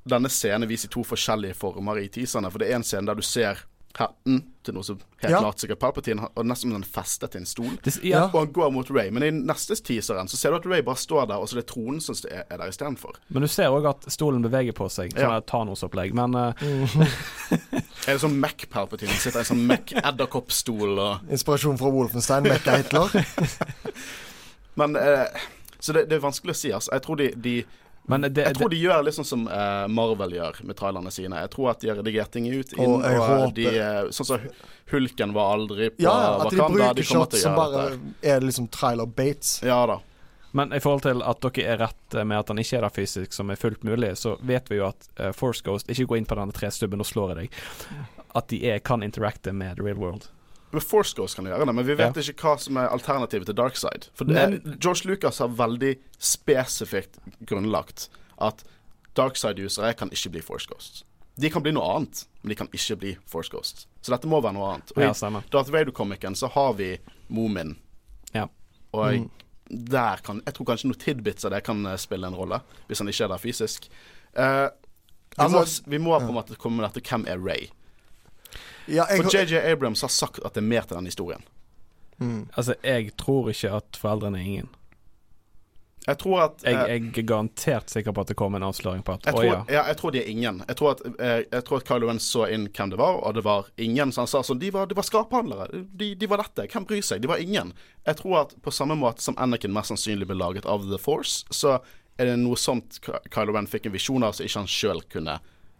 [0.09, 2.49] Denne scenen viser to forskjellige former i teaserne.
[2.49, 3.61] For det er en scene der du ser
[3.99, 5.39] hatten til noe som helt Ja.
[5.41, 7.79] klart sikkert Palpatine, og nesten som festet til en stol.
[7.83, 8.25] Det, Ja.
[8.27, 10.97] Og han går mot Ray, men i neste teaseren så ser du at Ray bare
[10.97, 13.17] står der, og så det er tronen som er, er der istedenfor.
[13.29, 15.13] Men du ser òg at stolen beveger på seg.
[15.13, 15.37] som Ja.
[15.37, 16.15] er Thanos-opplegg.
[16.15, 16.53] Men uh...
[18.07, 22.43] Er det sånn Mac Palpatine sitter i en sånn Mac edderkoppstol og Inspirasjon fra Wolfenstein,
[22.45, 23.11] Mekka Hitler.
[24.75, 25.27] Men uh,
[25.81, 26.93] Så det, det er vanskelig å si, altså.
[26.93, 27.55] Jeg tror de, de
[28.09, 31.41] det, Jeg tror de gjør litt sånn som uh, Marvel gjør med trailerne sine.
[31.45, 34.11] Jeg tror at de har redigert ting ut inn, Og jeg og håper- de eh,
[34.11, 34.47] Sånn som
[34.91, 37.85] Hulken var aldri på Ja, at de bruker De shots som bare
[38.23, 39.61] er liksom trailer-bates.
[39.63, 40.01] Ja da.
[40.51, 43.33] Men i forhold til at dere er rett med at han ikke er der fysisk,
[43.37, 46.27] som er fullt mulig, så vet vi jo at uh, Force Ghost Ikke gå inn
[46.27, 47.63] på denne trestubben, nå slår jeg deg.
[48.35, 50.27] At de er, kan interacte med the real world.
[50.73, 52.23] Med Force Ghost kan gjøre det, men vi vet Ja.
[52.23, 54.09] ikke hva som er alternativet til Dark Side.
[54.15, 58.09] For det, George Lucas har veldig spesifikt grunnlagt
[58.41, 58.65] at
[59.19, 61.05] Dark Side-usere kan ikke bli Force Ghosts.
[61.41, 63.87] De kan bli noe annet, men de kan ikke bli Force Ghosts.
[64.03, 64.93] Så dette må være noe annet.
[64.97, 65.43] Og Ja, i.
[65.51, 66.99] Darth Vader-komikken så har vi
[67.29, 67.77] Moomin.
[68.35, 68.47] Ja.
[68.93, 69.31] Og Mm.
[69.71, 72.99] der kan Jeg tror kanskje noen tidbits av det kan eh, spille en rolle, hvis
[72.99, 73.89] han ikke er der fysisk.
[74.37, 74.69] Uh,
[75.37, 77.69] vi, må, Altså- vi må på en måte komme med dette Hvem er Ray?
[78.87, 81.43] Ja, jeg, For JJ Abrams har sagt at det er mer til den historien.
[82.19, 82.51] mm.
[82.57, 84.71] Altså, jeg tror ikke at foreldrene er ingen.
[86.07, 89.03] Jeg tror at Jeg, eh, jeg er garantert sikker på at det kommer en avsløring
[89.05, 89.59] på at jeg tror, ja.
[89.69, 89.83] ja.
[89.91, 90.63] jeg tror de er ingen.
[90.69, 93.37] Jeg tror, at, jeg, jeg tror at Kylo Ren så inn hvem det var, og
[93.37, 94.13] det var ingen.
[94.13, 95.85] Så han sa sånn De var, de var skraphandlere.
[95.93, 96.67] De, de var dette.
[96.73, 97.21] Hvem bryr seg?
[97.21, 97.75] De var ingen.
[98.09, 101.45] Jeg tror at på samme måte som Anakin mest sannsynlig ble laget av The Force,
[101.53, 101.79] så
[102.21, 105.39] er det noe sånt Kylo Ren fikk en visjon av som ikke han sjøl kunne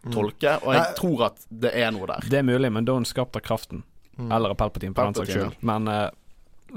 [0.09, 0.55] tolke.
[0.65, 0.95] Og jeg Nei.
[0.97, 2.25] tror at det er noe der.
[2.29, 3.83] Det er mulig, men hun skapt av kraften.
[4.17, 5.55] Eller av Palpatine, på den saks skyld.
[5.65, 6.09] Men uh,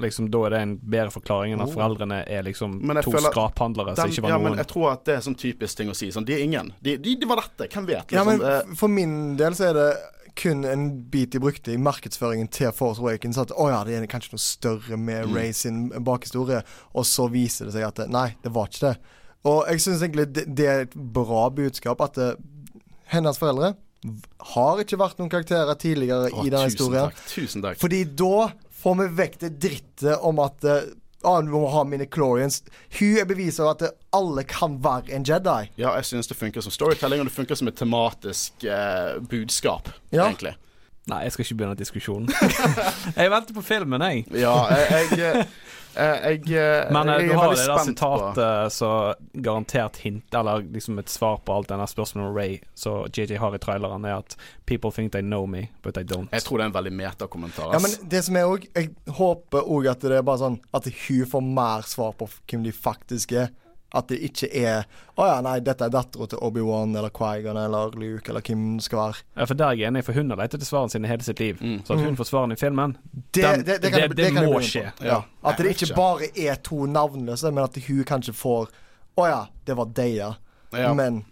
[0.01, 3.93] liksom, da er det en bedre forklaring enn at foreldrene er liksom to føler- skraphandlere
[3.95, 4.49] som ikke var ja, noen.
[4.55, 6.09] men jeg tror at det er sånn typisk ting å si.
[6.15, 6.73] Sånn, de er ingen.
[6.81, 7.67] De, de, de var dette.
[7.71, 8.11] Hvem vet?
[8.15, 8.41] Ja, Liksom.
[8.41, 9.87] men Eh, for min del så er det
[10.35, 13.37] kun en bit de brukte i markedsføringen til Force Awakens.
[13.39, 15.35] At å ja, det er kanskje noe større med Mm.
[15.37, 16.63] Ray sin bakhistorie.
[16.93, 18.97] Og så viser det seg at nei, det var ikke det.
[19.45, 22.33] Og jeg syns egentlig det, det er et bra budskap at det,
[23.11, 23.73] hennes foreldre
[24.53, 27.09] har ikke vært noen karakterer tidligere Åh, i denne tusen historien.
[27.09, 27.25] takk.
[27.31, 27.79] Tusen takk.
[27.81, 28.49] Fordi da
[28.83, 30.75] får vi vekk det drittet om at uh,
[31.25, 32.61] ah, vi må ha mini-chlorians.
[32.99, 35.71] Hun er beviset av at alle kan være en Jedi.
[35.81, 39.89] Ja, jeg synes det funker som storytelling, og det funker som et tematisk eh, budskap,
[40.11, 40.27] Ja.
[40.27, 40.55] egentlig.
[41.05, 42.29] Nei, jeg skal ikke begynne diskusjonen.
[43.19, 44.23] jeg venter på filmen, jeg.
[44.41, 45.45] Ja, jeg Jeg, eh,
[45.95, 50.99] jeg, jeg, Men eh, jeg du har det der sitatet som garantert hint Eller liksom
[50.99, 54.37] et svar på alt denne spørsmålet om Ray Så JJ har i traileren, er at
[54.65, 56.31] People think they know me, but they don't.
[56.31, 57.73] Jeg tror det er en veldig metakommentar.
[57.75, 60.89] Ja, men det som er òg Jeg håper òg at det er bare sånn At
[60.89, 63.53] hun får mer svar på hvem de faktisk er.
[63.95, 64.81] At det ikke er
[65.15, 68.83] Å ja, nei, dette er dattera til Obi-Wan eller Quaigan eller Luke eller hvem det
[68.83, 69.21] skal være.
[69.39, 71.39] Ja, for der er jeg enig, for hun har lett etter svarene sine hele sitt
[71.39, 71.61] liv.
[71.63, 71.77] Mm.
[71.87, 72.97] Så at hun får svarene i filmen,
[73.31, 74.91] Det, Den- det, det, kan, det kan må skje.
[75.05, 75.21] Ja.
[75.47, 78.67] At det ikke bare er to navnløse, men at hun kanskje får
[79.17, 80.33] Å ja, det var Deia.
[80.75, 80.93] Ja.
[80.93, 81.23] Men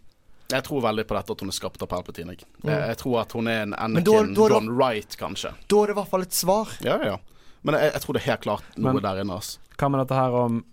[0.53, 2.31] Jeg tror veldig på dette at hun er skapt av Palpatine.
[2.37, 5.17] Jeg, jeg, jeg tror at hun er en Men Anakin da- da- da- John Wright,
[5.19, 5.51] kanskje.
[5.67, 6.71] da er det i hvert fall et svar.
[6.85, 7.17] Ja, ja.
[7.63, 9.33] Men jeg, jeg tror det er helt klart noe Men- der inne.
[9.35, 9.57] altså.
[9.77, 10.63] hva med dette her om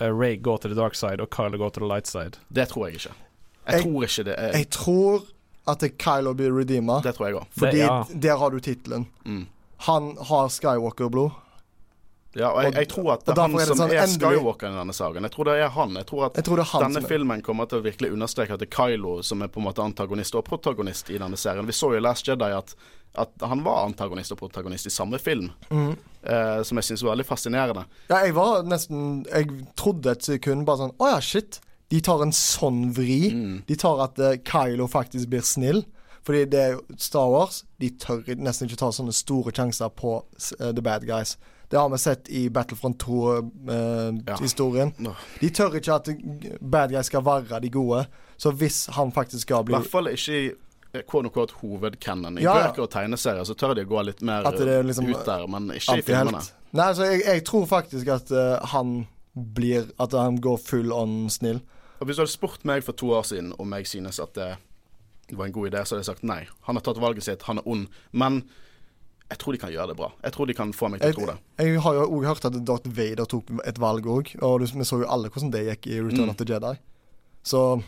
[0.00, 2.38] Ray går til the dark side og Kylo går til the light side?
[2.52, 3.12] Det tror jeg ikke.
[3.66, 5.22] Jeg, Jeg- tror ikke det er Jeg tror
[5.68, 7.46] at det Kylo blir redeema, Det tror jeg òg.
[7.58, 8.04] fordi Det- ja.
[8.20, 9.06] der har du tittelen.
[9.24, 9.46] Mm.
[9.78, 11.30] Han har Skywalker-blod.
[12.36, 14.68] Ja, og jeg, jeg tror at det er han er det som sånn er Skywalker
[14.70, 15.22] i denne saken.
[15.26, 15.94] Jeg tror det er han.
[15.98, 18.68] Jeg tror at Jeg tror han denne filmen kommer til å virkelig understreke at det
[18.70, 21.66] er Kylo som er på en måte antagonist og protagonist i denne serien.
[21.66, 22.74] Vi så jo i Last Jedi at,
[23.18, 25.96] at han var antagonist og protagonist i samme film, Mm.
[26.22, 27.84] eh, som jeg syns var veldig fascinerende.
[28.10, 31.60] Ja, jeg var nesten Jeg trodde et sekund bare sånn Å ja, shit.
[31.90, 33.32] De tar en sånn vri.
[33.34, 33.62] Mm.
[33.66, 35.84] De tar at uh, Kylo faktisk blir snill.
[36.22, 37.64] Fordi det er Star Wars.
[37.80, 40.20] De tør nesten ikke ta sånne store sjanser på
[40.60, 41.36] uh, the bad guys.
[41.70, 44.92] Det har vi sett i Battlefront 2-historien.
[44.98, 45.12] Nå.
[45.40, 48.04] de tør ikke at eh, bad guys skal være de gode.
[48.40, 50.54] Så hvis han faktisk skal I bli hvert fall ikke
[50.94, 52.38] i eh, hovedcanon.
[52.38, 52.68] I Ja, ja.
[52.70, 55.70] bøker og tegneserier så tør de å gå litt mer er liksom ut der, men
[55.76, 56.42] ikke i filmene.
[56.72, 61.28] Nei, så jeg, jeg tror faktisk at uh, han blir At han går full on
[61.30, 61.60] snill.
[62.00, 64.56] Og Hvis du hadde spurt meg for to år siden om jeg synes at det
[65.36, 66.40] var en god idé, så hadde jeg sagt nei.
[66.66, 67.86] Han har tatt valget sitt, han er ond.
[68.10, 68.40] Men
[69.30, 70.08] jeg tror de kan gjøre det bra.
[70.24, 71.36] Jeg tror de kan få meg til å tro det.
[71.62, 74.98] jeg har jo òg hørt at Darth Vader tok et valg òg, og vi så
[75.04, 76.30] jo alle hvordan det gikk i Return Mm.
[76.30, 76.74] of the Jedi.
[77.46, 77.82] Så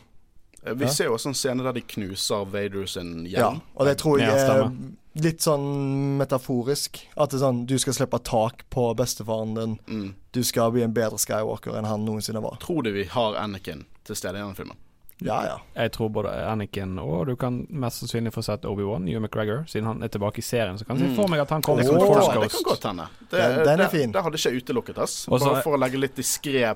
[0.64, 0.90] Vi Ja.
[0.90, 3.48] ser jo også en scene der de knuser Vader sin ja.
[3.77, 4.70] Og det tror jeg er
[5.14, 7.01] litt sånn metaforisk.
[7.16, 9.79] At det er sånn du skal slippe tak på bestefaren din.
[9.88, 10.14] Mm.
[10.33, 12.57] Du skal bli en bedre Skywalker enn han noensinne var.
[12.62, 14.77] Tror du vi har Anakin til stede i denne filmen?
[15.22, 15.59] Ja, ja.
[15.77, 19.87] Jeg tror både Anakin og du kan mest sannsynlig få sett Obi-Wan, Hugh McGregor, siden
[19.87, 20.79] han er tilbake i serien.
[20.79, 21.16] Så kan jeg se Mm.
[21.16, 21.87] for meg at han kommer mm.
[21.87, 22.40] som Force Ghost.
[22.40, 23.09] det kan godt hende.
[23.31, 24.12] Det, Den- den er det- fin.
[24.12, 25.29] Det hadde ikke jeg utelukket, ass.
[25.29, 26.75] Og Bare for å legge litt diskré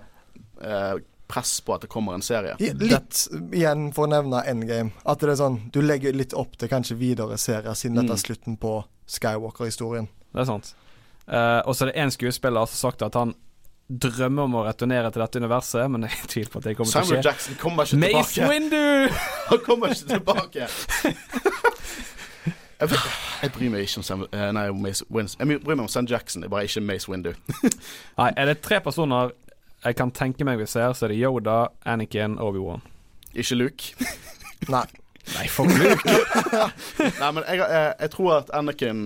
[0.63, 0.95] eh,
[1.29, 2.55] press på at det kommer en serie.
[2.61, 4.93] Litt igjen for å nevne Endgame.
[5.05, 8.19] At det er sånn du legger litt opp til kanskje videre serier, siden dette Mm.
[8.19, 10.09] er slutten på Skywalker-historien.
[10.33, 10.75] Det er sant.
[11.27, 13.35] Uh, og så er det én skuespiller som har sagt at han
[13.91, 17.01] drømmer om å returnere til dette universet, men jeg tviler på at det kommer til
[17.01, 17.29] å Samuel skje.
[17.31, 18.51] Jackson kommer ikke Mace tilbake.
[18.51, 19.15] Windu!
[19.51, 20.69] Han kommer ikke tilbake.
[22.77, 23.05] Jeg, vet,
[23.41, 25.33] jeg bryr meg ikke om Sam, eh, nei, Mace Windu.
[25.41, 27.31] Jeg bryr meg om Sam Jackson, det er bare ikke Mace Windu.
[28.19, 29.31] Nei, er det tre personer
[29.87, 32.83] jeg kan tenke meg vi ser, så er det Yoda, Anakin, Obi-Wan.
[33.37, 34.09] Ikke Luke.
[34.75, 34.87] Nei.
[35.35, 36.17] Nei, fuck Luke.
[37.21, 39.01] Nei, men jeg, jeg, jeg tror at Anakin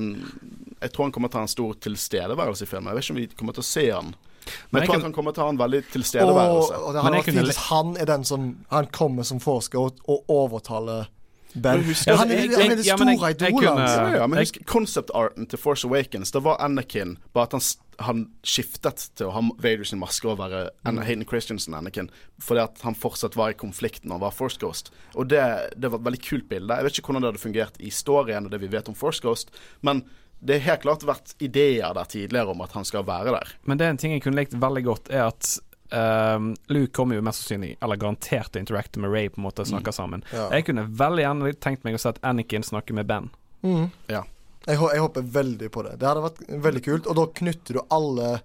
[0.80, 2.90] Jeg tror han kommer til å ha en stor tilstedeværelse i filmen.
[2.92, 4.12] Jeg vet ikke om vi kommer til å se han.
[4.12, 5.06] Men, Men jeg tror kan...
[5.08, 6.78] han kommer til å ha en veldig tilstedeværelse.
[6.80, 10.00] og det hadde vært fint hvis han er den som Han kommer som forsker og,
[10.08, 11.10] og overtaler
[11.54, 11.82] Ben.
[11.84, 13.90] Husker- han, er, han er det ja, store jeg idolet hans.
[13.96, 16.30] Ja, ja, men husk concept-arten til Force Awakens.
[16.30, 17.64] Det var Anakin, bare at han,
[18.06, 21.02] han skiftet til å ha Vader sin maske og være Mm.
[21.06, 22.08] Hayden Christensen Anakin,
[22.42, 24.90] fordi at han fortsatt var i konflikt når han var Force Ghost.
[25.14, 25.42] Og det,
[25.76, 26.74] det var et veldig kult bilde.
[26.74, 29.20] Jeg vet ikke hvordan det hadde fungert i storyen og det vi vet om Force
[29.22, 29.50] Ghost,
[29.82, 30.04] men
[30.40, 33.50] det har helt klart vært ideer der tidligere om at han skal være der.
[33.68, 35.58] Men det er en ting jeg kunne likt veldig godt, er at
[35.96, 39.46] ehm, Luke kommer jo mest sannsynlig, eller garantert, til å interacte med Ray på en
[39.48, 40.24] måte og snakke sammen.
[40.35, 40.48] Ja.
[40.55, 43.31] Jeg kunne veldig gjerne tenkt meg å sett Anakin snakker med Ben.
[43.62, 43.90] Mm.
[44.11, 44.24] Ja.
[44.66, 45.98] Jeg, jeg håper veldig på det.
[46.00, 47.07] Det hadde vært veldig kult.
[47.09, 48.40] Og da knytter du alle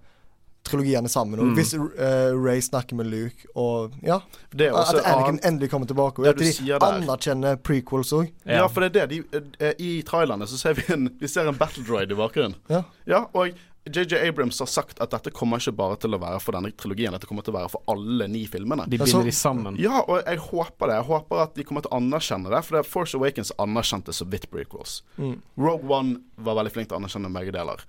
[0.66, 1.40] trilogiene sammen.
[1.40, 1.54] Og Mm.
[1.54, 4.18] Hvis uh, Ray snakker med Luke, og ja
[4.50, 6.22] Det er også At Anakin endelig kommer tilbake.
[6.22, 8.32] Og at de anerkjenner prequels òg.
[8.44, 9.22] Ja, for det er det.
[9.32, 12.56] De, eh, I trailerne så ser vi en, vi ser en battle droid i bakgrunnen.
[12.72, 12.82] Ja.
[13.06, 13.54] Ja, og
[13.86, 17.14] JJ Abrams har sagt at dette kommer ikke bare til å være for denne trilogien,
[17.14, 18.88] dette kommer til å være for alle ni filmene.
[18.90, 19.76] De Men binder de sammen.
[19.78, 20.96] Ja, og jeg håper det.
[20.98, 22.62] Jeg håper at de kommer til å anerkjenne det.
[22.66, 24.98] For det er Force Awakens anerkjente så vidt prequels.
[25.20, 25.38] Mm.
[25.60, 27.86] Rogue One var veldig flink til å anerkjenne begge deler.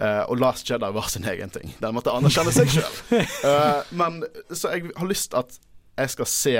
[0.00, 1.74] Uh, og Last Jedi var sin egen ting.
[1.82, 3.26] Den måtte anerkjenne seg sjøl.
[4.00, 4.22] men
[4.54, 5.58] så jeg har lyst at
[5.98, 6.54] jeg skal se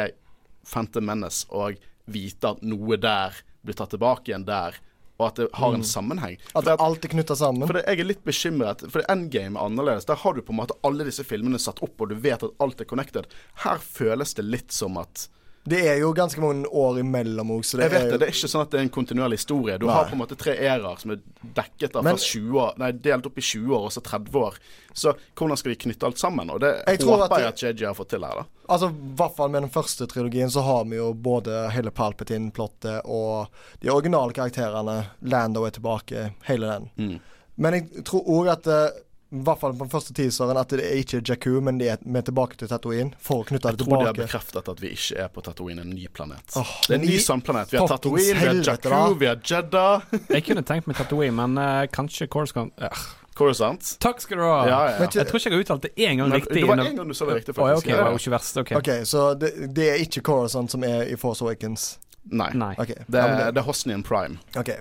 [0.66, 1.78] Phantom Menace og
[2.10, 4.76] vite at noe der blir tatt tilbake igjen der,
[5.20, 6.38] og at det har en sammenheng.
[6.56, 7.66] At det alt er knytta sammen.
[7.68, 10.08] for det, jeg er litt bekymret, for Endgame er annerledes.
[10.08, 12.64] Der har du på en måte alle disse filmene satt opp, og du vet at
[12.64, 13.28] alt er connected.
[13.66, 15.28] Her føles det litt som at
[15.68, 18.18] Det er jo ganske mange år imellom òg, så det Jeg vet er det, jo
[18.18, 19.74] det er ikke sånn at det er en kontinuerlig historie.
[19.78, 19.92] Du Nei.
[19.94, 22.92] har på en måte tre æraer som er dekket av Men- fra 20 år Nei,
[22.92, 24.54] delt opp i 20 år og så 30 år.
[24.94, 26.50] Så hvordan skal vi knytte alt sammen?
[26.50, 28.44] Og det Jeg håper at jeg at JJ har fått til her, da.
[28.70, 33.02] Altså, i hvert fall med den første trilogien så har vi jo både hele Palpatine-plottet
[33.04, 33.48] og
[33.80, 35.06] de originale karakterene.
[35.22, 36.90] Lando er tilbake, hele den.
[36.96, 37.20] Mm.
[37.58, 38.90] Men jeg tror òg at eh,
[39.30, 42.00] i hvert fall på den første teaseren at det er ikke Jakku, men de er,
[42.02, 44.82] vi er tilbake til Tatooine for å knytte Jeg det tror de har bekreftet at
[44.82, 46.42] vi ikke er på Tatooine, en ny planet.
[46.58, 47.70] Oh, det er en ny sandplanet.
[47.70, 49.00] Vi har Tatooine, vi har Jakku, da.
[49.22, 50.08] vi har Jeddah.
[50.34, 53.06] Jeg kunne tenkt meg Tatooine, men uh, kanskje Coruscant uh,
[53.38, 53.92] Coruscant.
[54.02, 54.56] Takk skal du ha!
[54.66, 55.06] Ja, ja.
[55.06, 56.58] Jeg tror ikke jeg har uttalt det én gang riktig.
[56.58, 57.86] det var én en gang du sa det riktig, faktisk.
[57.86, 58.56] ok, Ja, det var ikke verst.
[58.64, 58.76] okay.
[58.82, 61.86] OK, så det, det er ikke Coruscant som er i Force Awakens.
[62.28, 62.50] Nei.
[62.58, 62.74] Nei.
[62.76, 63.06] Okay.
[63.06, 64.42] Det ja, er, det er Hosnian Prime.
[64.58, 64.74] ok.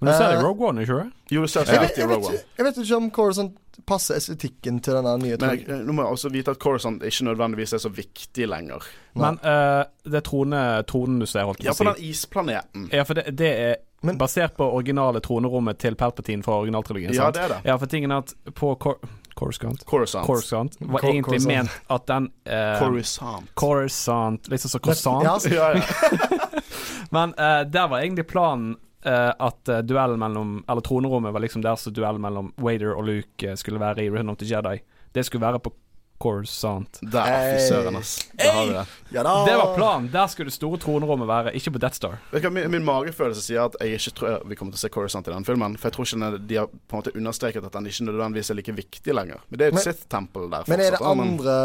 [0.00, 1.16] Men du ser det Eh, i Rogue One, ikke sant?
[1.30, 2.38] Jo, du ser Jeg, riktig i Rogue One.
[2.56, 6.16] jeg vet ikke om Coruscant passer estetikken til denne nye Men jeg, nå må jeg
[6.16, 8.84] også vite at Coruscant ikke nødvendigvis er så viktig lenger.
[9.18, 12.10] Men uh, det er trone, tronen du ser, holdt Ja, jeg på på å den
[12.10, 12.88] isplaneten.
[12.94, 17.14] Ja, for det, det er Men- basert på originale tronerommet til Palpatine fra originaltrilogien.
[17.14, 17.60] Ja, det er det.
[17.68, 19.00] Ja, for tingen er at på Cor
[19.40, 20.26] Coruscant Coruscant.
[20.26, 21.70] Coruscant var Cor- egentlig Coruscant.
[21.70, 23.46] ment at den eh, Coruscant.
[23.54, 25.24] Coruscant Liksom som croissant.
[25.24, 26.38] Ja, Ja, ja.
[27.10, 31.62] Men eh, der var egentlig planen eh, at uh, duellen mellom Eller tronerommet var liksom
[31.62, 34.80] der som duellen mellom Wader og Luke eh, skulle være i Return of the Jedi.
[35.12, 35.72] Det skulle være på
[36.20, 36.98] Coruscant.
[37.00, 38.10] Der, fy søren, ass.
[38.36, 38.82] Der har vi det.
[39.16, 39.30] ja da.
[39.48, 40.10] Det var planen.
[40.12, 42.18] Der skulle det store tronerommet være, ikke på Death Star.
[42.30, 44.82] Vet du hva, min, min magefølelse sier at jeg ikke tror vi kommer til å
[44.84, 45.78] se Coruscant i den filmen.
[45.80, 48.50] For jeg tror ikke den- de har på en måte understreket at den ikke nødvendigvis
[48.52, 49.40] er like viktig lenger.
[49.48, 51.56] Men det er jo et Men- Sith-tempel der Men er det fortsatt, andre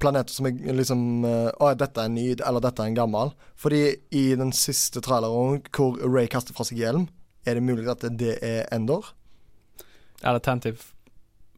[0.00, 3.32] planeter som er liksom eh, Å, dette er en ny, eller dette er en gammel?
[3.56, 7.08] Fordi i den siste traileren hvor Ray kaster fra seg hjelm,
[7.46, 9.12] er det mulig at det er Endor?
[10.22, 10.78] Eller Tentive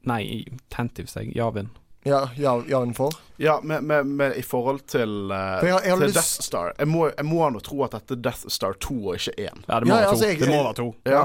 [0.05, 1.33] Nei, Tentive, sier jeg.
[1.39, 1.71] Javin.
[2.05, 3.15] Ja, ja, ja den får.
[3.41, 6.75] Ja, med, med, med, i forhold til, uh, jeg jeg til lyst- Death Star.
[6.79, 9.63] Jeg må, jeg må nå tro at dette er Death Star 2 og ikke 1.
[9.69, 10.29] Ja, det må Ja, være altså, to.
[10.29, 10.89] jeg- det må være to.
[11.09, 11.23] Ja.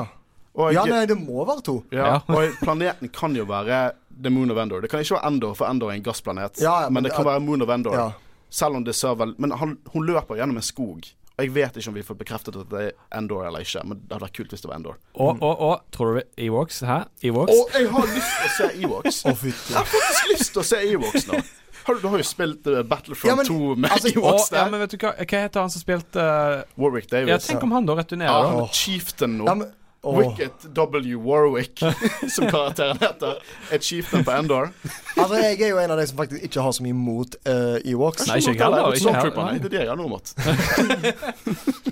[0.59, 1.75] Og, Ja, nei, det må være to.
[1.91, 2.15] ja, Ja.
[2.31, 3.91] og planeten kan jo være
[4.23, 4.81] The Moon of Endor.
[4.81, 6.59] Det kan ikke være Endor, for Endor er en gassplanet.
[6.61, 7.95] Ja, men, men det kan være Moon of Endor.
[7.95, 8.09] Ja.
[8.49, 11.05] Selv om det ser vel Men han, hun løper gjennom en skog.
[11.39, 14.01] Og jeg vet ikke om vi får bekreftet at det er Endor eller ikke, men
[14.01, 14.97] det hadde vært kult hvis det var Endor.
[15.13, 16.81] Og, og, og Tror du Ewoks?
[16.83, 16.97] Hæ?
[17.23, 17.53] Ewoks?
[17.53, 19.21] Og jeg har lyst til å se Ewoks.
[19.23, 19.71] Å, fytti.
[19.71, 21.39] Jeg har faktisk lyst til å se Ewoks nå.
[21.85, 24.57] Har du, du har jo spilt uh, Battlefront Ja, men, 2 med altså, Ewoks Og,
[24.57, 27.71] ja, men vet du hva Hva heter han som spilte uh, Warwick Ja, tenk om
[27.73, 28.49] han da returnerer, Ja, da.
[28.51, 29.47] han er Chieftain nå.
[29.47, 30.19] Ja, men, åh.
[30.19, 31.15] Wicket W.
[31.15, 31.79] Warwick,
[32.35, 34.71] som karakteren heter, Et chieftain på Endor.
[35.17, 37.77] Altså, jeg er jo en av de som faktisk ikke har så mye mot uh,
[37.83, 38.27] Ewoks.
[38.27, 39.31] Nei, ikke jeg heller, ikke heller.
[39.31, 40.35] Stormtrooperne, Det er det jeg har noe mot.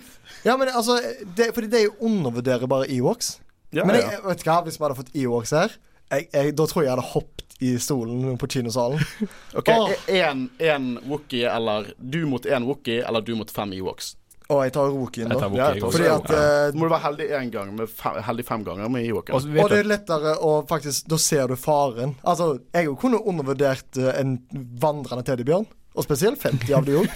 [0.47, 1.01] Ja, men altså,
[1.35, 3.39] det, fordi det er jo undervurderer bare Ewoks.
[3.75, 4.21] Ja, men jeg, ja.
[4.23, 5.73] vet du hva, hvis vi hadde fått Ewoks her,
[6.07, 9.01] jeg, jeg, da tror jeg jeg hadde hoppet i stolen på kinosalen.
[9.57, 9.71] OK,
[10.07, 11.09] én oh.
[11.09, 14.13] Wookie eller du mot én Wookie eller du mot fem Ewoks.
[14.49, 15.55] Og jeg tar Wokien, Jeg tar da.
[15.75, 18.63] Ja, Fordi at Så eh, må du være heldig én gang, med fem, heldig fem
[18.63, 19.35] ganger med Ewoken.
[19.35, 22.15] Og Og det er lettere å faktisk Da ser du faren.
[22.23, 24.37] Altså, jeg kunne undervurdert eh, en
[24.79, 25.67] vandrende teddybjørn.
[25.97, 27.07] Og spesielt 50 av de òg.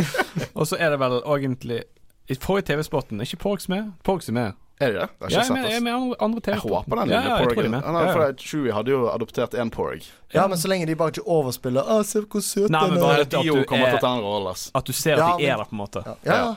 [0.58, 1.80] og så er det vel egentlig
[2.28, 3.90] I forrige TV-spotten er ikke Porgs med?
[4.04, 4.52] Porgs er med.
[4.78, 5.08] Er det det?
[5.20, 7.48] Det Ja, jeg med, jeg med andre, andre Jeg håper den ja, lille ja, jeg
[7.56, 7.70] Porgen.
[7.70, 7.82] med.
[7.82, 8.32] Ja, Ja, ja.
[8.36, 10.04] Chewie hadde jo adoptert én Porg.
[10.34, 13.02] Ja, men så lenge de bare ikke overspiller Å, se hvor søt Nei, men den
[13.06, 13.20] bare er.
[13.24, 13.46] at du er-
[14.20, 14.70] å.
[14.74, 16.04] At du ser at Ja, de men- er der, på en måte.
[16.26, 16.56] Ja.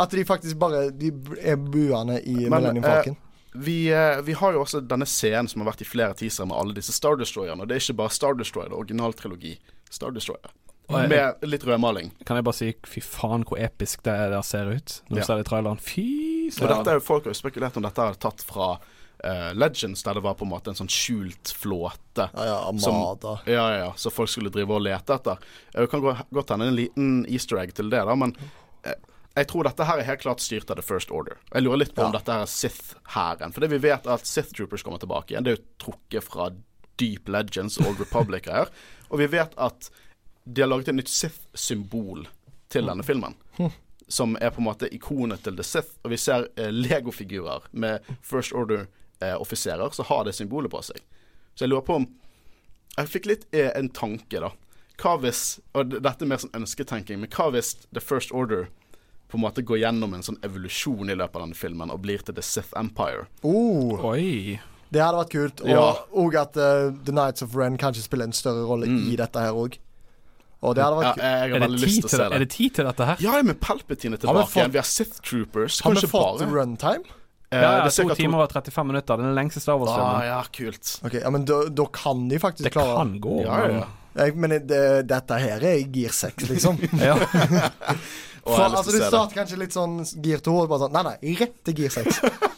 [0.00, 3.16] At de faktisk bare De er buende i Men, Millennium eh, Falcon.
[3.54, 6.56] Vi, eh, vi har jo også denne scenen som har vært i flere teasere med
[6.56, 7.60] alle disse Star Destroyerne.
[7.60, 9.58] Og det er ikke bare Star Destroyer, det er originaltrilogi.
[9.90, 10.54] Star Destroyer.
[10.92, 12.10] Med litt rødmaling.
[12.26, 14.98] Kan jeg bare si fy faen hvor episk det der ser ut?
[15.08, 15.24] Når du Ja.
[15.24, 15.78] ser det i traileren.
[15.80, 16.86] Fy søren.
[16.88, 18.78] er Folk har jo spekulert om dette er tatt fra
[19.24, 22.28] uh, Legends, der det var på en måte en sånn skjult flåte.
[22.34, 23.40] Ja, ja, som- Amada.
[23.46, 25.38] Ja, ja, ja, så folk skulle drive og lete etter.
[25.72, 28.34] Det kan godt hende en liten easter egg til det, da, men
[28.84, 28.94] eh,
[29.34, 31.38] jeg tror dette her er helt klart styrt av The First Order.
[31.54, 33.54] Jeg lurer litt på om dette her er Sith-hæren.
[33.56, 35.46] Det vi vet er at Sith Troopers kommer tilbake igjen.
[35.46, 36.50] Det er jo trukket fra
[37.00, 38.68] Deep Legends, Old Republic-greier.
[39.10, 39.88] Og vi vet at
[40.44, 42.26] de har laget et nytt Sith-symbol
[42.72, 43.38] til denne filmen.
[44.12, 45.96] Som er på en måte ikonet til The Sith.
[46.04, 51.00] Og vi ser eh, legofigurer med First Order-offiserer som har det symbolet på seg.
[51.54, 52.10] Så jeg lurer på om
[52.98, 54.52] Jeg fikk litt eh, en tanke, da.
[55.00, 58.68] Hva hvis Og dette er mer sånn ønsketenking, men hva hvis The First Order
[59.32, 62.20] på en måte går gjennom en sånn evolusjon i løpet av denne filmen og blir
[62.22, 63.24] til The Sith Empire?
[63.42, 64.58] Oh, Oi.
[64.92, 65.62] det hadde vært kult.
[65.64, 65.86] Og, Ja.
[66.12, 69.56] og at uh, The Nights of Ren kanskje spiller en større rolle i dette her
[69.56, 69.78] òg.
[70.62, 71.02] Og det hadde Mm.
[71.02, 71.24] Ja, vært kult.
[71.24, 72.38] jeg har det, veldig lyst til å se er det.
[72.38, 73.16] det tid til dette her?
[73.20, 74.70] Ja, med Palpatine Har vi tilbake fått- igjen.
[74.72, 75.80] Vi har Sith Troopers.
[75.80, 77.04] Har vi fått bare runtime?
[77.50, 79.16] Eh, Ja, ja, det er to timer og 35 minutter.
[79.16, 80.22] Den lengste Star Ah, Wars-filmen.
[80.28, 81.00] ja, kult.
[81.04, 83.42] Okay, ja, men da, da kan de faktisk Det klare kan gå.
[83.44, 83.86] Ja, ja, ja.
[84.12, 86.80] Jeg, Men det, dette her er gir 6, liksom.
[87.08, 87.16] ja.
[88.42, 91.60] For, altså, du starter kanskje litt sånn gir 2, og bare sånn Nei, nei, rett
[91.66, 92.22] til gir 6.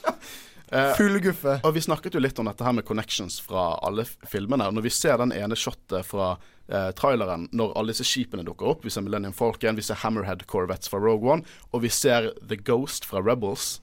[0.75, 1.53] Eh, Full guffe.
[1.63, 4.67] Og vi snakket jo litt om dette her med connections fra alle filmene.
[4.75, 8.83] Når vi ser den ene shotet fra uh, traileren når alle disse skipene dukker opp,
[8.83, 12.59] vi ser Millennium Falcon, vi ser Hammerhead Corvettes fra Rogue One, og vi ser The
[12.59, 13.77] Ghost fra Rebels.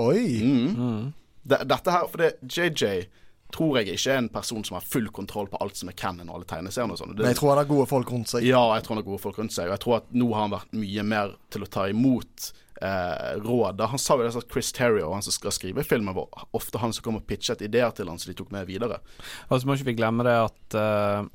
[0.00, 0.22] Oi.
[0.40, 0.78] Mm.
[0.78, 1.12] Mm.
[1.44, 3.10] dette her, for det JJ
[3.52, 6.30] tror jeg ikke er en person som har full kontroll på alt som er canon
[6.30, 7.14] og alle tegneseriene og sånn.
[7.18, 8.46] Men jeg tror han har gode folk rundt seg.
[8.48, 9.68] Ja, jeg tror han har gode folk rundt seg.
[9.68, 12.48] Og jeg tror at nå har han vært mye mer til å ta imot
[12.82, 13.84] eh, råd.
[13.92, 16.94] Han sa jo det at Chris Terrio, han som skal skrive filmen, var ofte han
[16.96, 19.02] som kom og pitchet ideer til han som de tok med videre.
[19.48, 21.30] Og så må ikke vi glemme det at uh,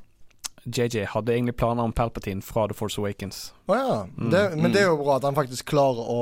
[0.66, 3.52] JJ hadde egentlig planer om Palpatine fra The Force Awakens.
[3.70, 3.98] Å ja.
[4.18, 6.22] Det, men det er jo bra at han faktisk klarer å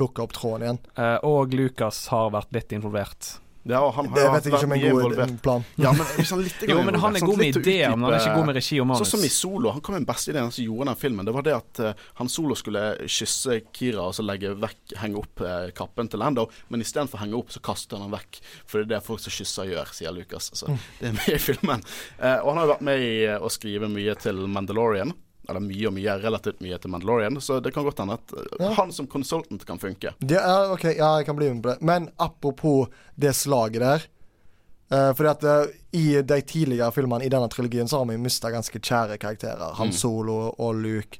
[0.00, 0.82] plukke opp tråden igjen.
[0.96, 3.38] Uh, og Lucas har vært litt involvert.
[3.62, 5.42] Ja, han har Det vet jeg ikke om er en god involvert.
[5.42, 5.64] plan.
[5.76, 8.38] Ja, men liksom litt Jo, men han er god med ideer, men han er ikke
[8.38, 9.02] god med regi og manus.
[9.04, 9.72] Sånn som i Solo.
[9.74, 11.28] Han kom med den beste ideen som gjorde den filmen.
[11.28, 15.20] Det var det at uh, han Solo skulle kysse Kira og så legge vekk, henge
[15.20, 16.48] opp uh, kappen til Lando.
[16.72, 18.40] Men istedenfor å henge opp, så kaster han den vekk.
[18.64, 20.52] For det er det folk som kysser gjør, sier Lucas.
[20.56, 21.84] Så det er med i filmen.
[22.16, 25.12] Uh, og han har jo vært med i å skrive mye til Mandalorian.
[25.48, 27.40] Eller mye og mye, relativt mye til Mandalorian.
[27.40, 28.72] Så det kan godt hende at eh, Ja.
[28.76, 30.12] han som consultant kan funke.
[30.28, 31.78] Er, ok, ja, jeg kan bli med på det.
[31.82, 34.04] Men apropos det slaget der.
[34.92, 38.50] Uh, fordi at uh, i de tidligere filmene i denne trilogien så har vi mista
[38.50, 39.74] ganske kjære karakterer.
[39.78, 39.92] Han Mm.
[39.94, 41.18] Solo og Luke.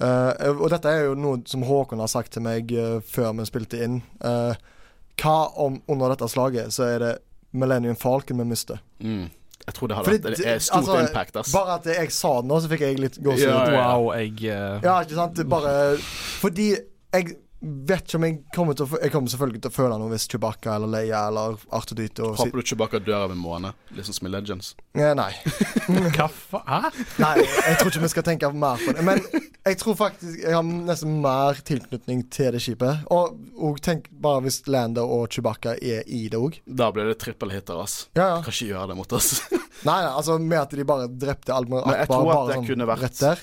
[0.00, 3.44] Uh, og dette er jo noe som Håkon har sagt til meg uh, før vi
[3.46, 4.00] spilte inn.
[5.20, 7.12] Hva om under dette slaget så er det
[7.52, 8.80] Millennium Falcon vi mister?
[8.98, 9.28] Mm.
[9.64, 11.52] Jeg tror det hadde Fordi vært det er stort altså, impact, ass.
[11.54, 13.48] Bare at jeg sa det nå, så fikk jeg litt gåsehud.
[13.48, 13.78] Ja.
[13.94, 15.40] Wow, jeg Ja, ikke sant?
[15.48, 15.72] Bare
[16.42, 19.96] Fordi jeg vet ikke om jeg kommer til å Jeg kommer selvfølgelig til å føle
[20.00, 23.72] noe hvis Chewbacca eller Leia eller Arthur Dyte Håper du Chewbacca dør av en måned,
[23.96, 24.74] liksom som i Legends.
[24.98, 25.30] Eh, Nei.
[26.16, 26.66] Hva faen?
[26.68, 26.92] Hæ?
[27.24, 29.06] Nei, jeg tror ikke vi skal tenke mer på det.
[29.06, 29.22] Men
[29.64, 33.04] jeg tror faktisk jeg har nesten mer tilknytning til det skipet.
[33.14, 36.58] Og, og tenk bare hvis Lander og Chewbacca er i det òg.
[36.66, 38.08] Da blir det trippelhitter, ass.
[38.16, 38.42] Ja, ja.
[38.44, 39.30] Kan ikke gjøre det mot oss.
[39.88, 42.54] Nei, nei, altså med at de bare drepte Almar Men jeg tror at bare det
[42.60, 43.42] sånn kunne vært- rett der.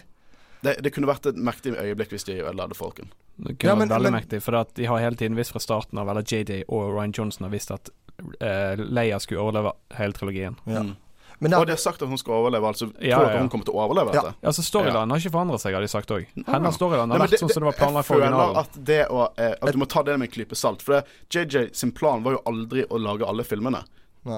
[0.61, 3.09] Det, det kunne vært et mektig øyeblikk hvis de ødela folken.
[3.41, 5.51] Det kunne Ja, vært men- veldig men- mektig, for at de har hele tiden visst
[5.55, 7.89] fra starten av, eller JD og Ryan Johnson har visst at
[8.21, 10.57] uh, Leia skulle overleve hele trilogien.
[10.69, 10.83] Ja.
[10.85, 10.95] Mm.
[11.41, 12.85] Men Og de det er sagt at hun skal overleve, altså.
[13.01, 13.41] Ja, tror ja, dere ja.
[13.41, 14.21] hun kommer til å overleve Ja.
[14.21, 14.33] dette?
[14.43, 16.27] Ja, altså Storylinen har ikke forandret seg, har de sagt òg.
[16.45, 18.57] Hennes storyline har vært sånn som det var planlagt for Jeg føler originalen.
[18.61, 20.81] at det å eh, At du må ta det med en klype salt.
[20.85, 23.83] For det, JJ sin plan var jo aldri å lage alle filmene.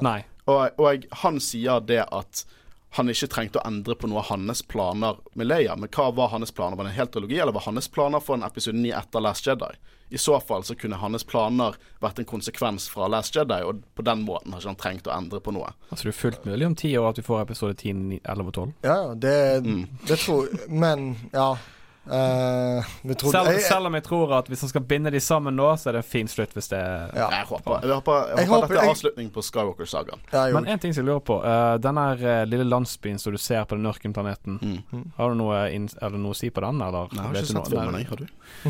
[0.01, 0.23] Nei.
[0.47, 2.45] Og, og han sier det at
[2.95, 5.75] han ikke trengte å endre på noe av hans planer med Leia.
[5.75, 6.77] Men hva var hans planer?
[6.77, 9.47] Var det en hel trilogi, eller var hans planer for en episode 9 etter Last
[9.47, 9.71] Jedi?
[10.13, 11.73] I så fall så kunne hans planer
[12.03, 15.15] vært en konsekvens fra Last Jedi, og på den måten har ikke han trengt å
[15.15, 15.71] endre på noe.
[15.89, 18.51] Altså det er fullt mulig om ti år at vi får episode 10, 9, 11
[18.51, 18.73] og 12.
[18.85, 19.87] Ja, ja, det, Mm.
[20.07, 21.55] det tror Men, ja.
[22.11, 25.19] Eh, vi trodde Selv, jeg, selv om jeg tror at hvis han skal binde de
[25.23, 26.79] sammen nå, så er det en fin slutt hvis det
[27.15, 27.29] Ja.
[27.31, 30.19] Jeg håper, jeg håper, jeg Jeg håper håper- dette er avslutningen avslutning på Skywalker-sagaen.
[30.33, 30.43] ja.
[30.53, 31.37] Men en ting som jeg lurer på.
[31.43, 35.11] Uh, denne eh, lille landsbyen som du ser på den ørkenplaneten, Mm.
[35.17, 37.07] har du noe, er det noe å si på den, eller?
[37.13, 38.07] Nei, jeg har ikke sett filmen, jeg.
[38.07, 38.27] Har du?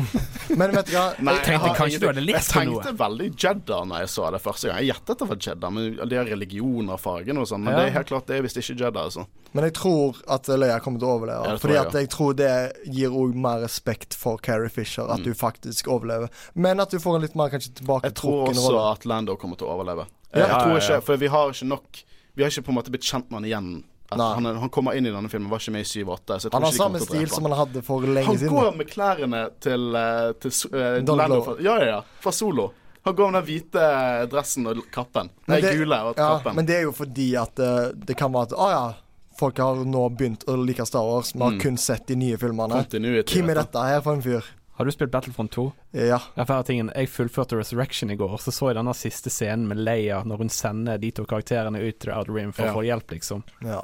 [0.60, 1.06] Men vet du hva?
[1.28, 4.40] Nei, tenkte kanskje du hadde likt noe Jeg tenkte veldig Jedda når jeg så det
[4.42, 4.78] første gang.
[4.82, 7.62] Jeg gjettet det var Jedda, men det er religion og fargen og sånn.
[7.64, 7.78] Men Ja.
[7.80, 9.26] det er helt klart det er visst ikke Jedda, altså.
[9.54, 11.44] Men jeg tror at Leia kommer til å overleve.
[11.46, 12.50] Ja, fordi jeg at jeg tror det
[12.90, 15.24] gir òg mer respekt for Carrie Fisher, at Mm.
[15.24, 16.28] du faktisk overlever.
[16.54, 17.70] Men at du får en litt mer kanskje
[18.02, 18.92] Jeg tror også rolle.
[18.92, 20.06] at Lando kommer til å overleve.
[20.34, 20.46] Ja.
[20.46, 22.02] Jeg tror ikke, For vi har ikke nok
[22.36, 23.84] Vi har ikke på en måte blitt kjent med han igjen.
[24.10, 26.40] Han, er- han kommer inn i denne filmen, var ikke med i 7-8.
[26.40, 27.52] Så jeg tror Han har ikke samme stil som han.
[27.52, 28.50] han hadde for lenge Han siden.
[28.54, 31.42] går med klærne til, til, til so- eh, Lando.
[31.42, 32.00] Fra, ja, ja, ja.
[32.20, 32.72] Fra Solo.
[33.04, 35.30] Han går med den hvite dressen og kappen.
[35.46, 36.54] Nei, gule og Ja, kappen.
[36.56, 38.94] men det er jo fordi at uh, det kan være at Å ja,
[39.38, 41.32] folk har nå begynt å like Star Wars.
[41.34, 41.60] Vi har Mm.
[41.60, 42.84] kun sett de nye filmene.
[42.88, 44.44] Hvem er dette her for en fyr?
[44.76, 45.72] Har du spilt Battlefront 2?
[45.92, 46.18] Ja.
[46.36, 50.48] Jeg fullførte Resurrection i går, så så jeg denne siste scenen med Leia når hun
[50.48, 52.72] sender de to karakterene ut til Outer Rim for Ja.
[52.72, 53.44] å få hjelp, liksom.
[53.62, 53.82] ja.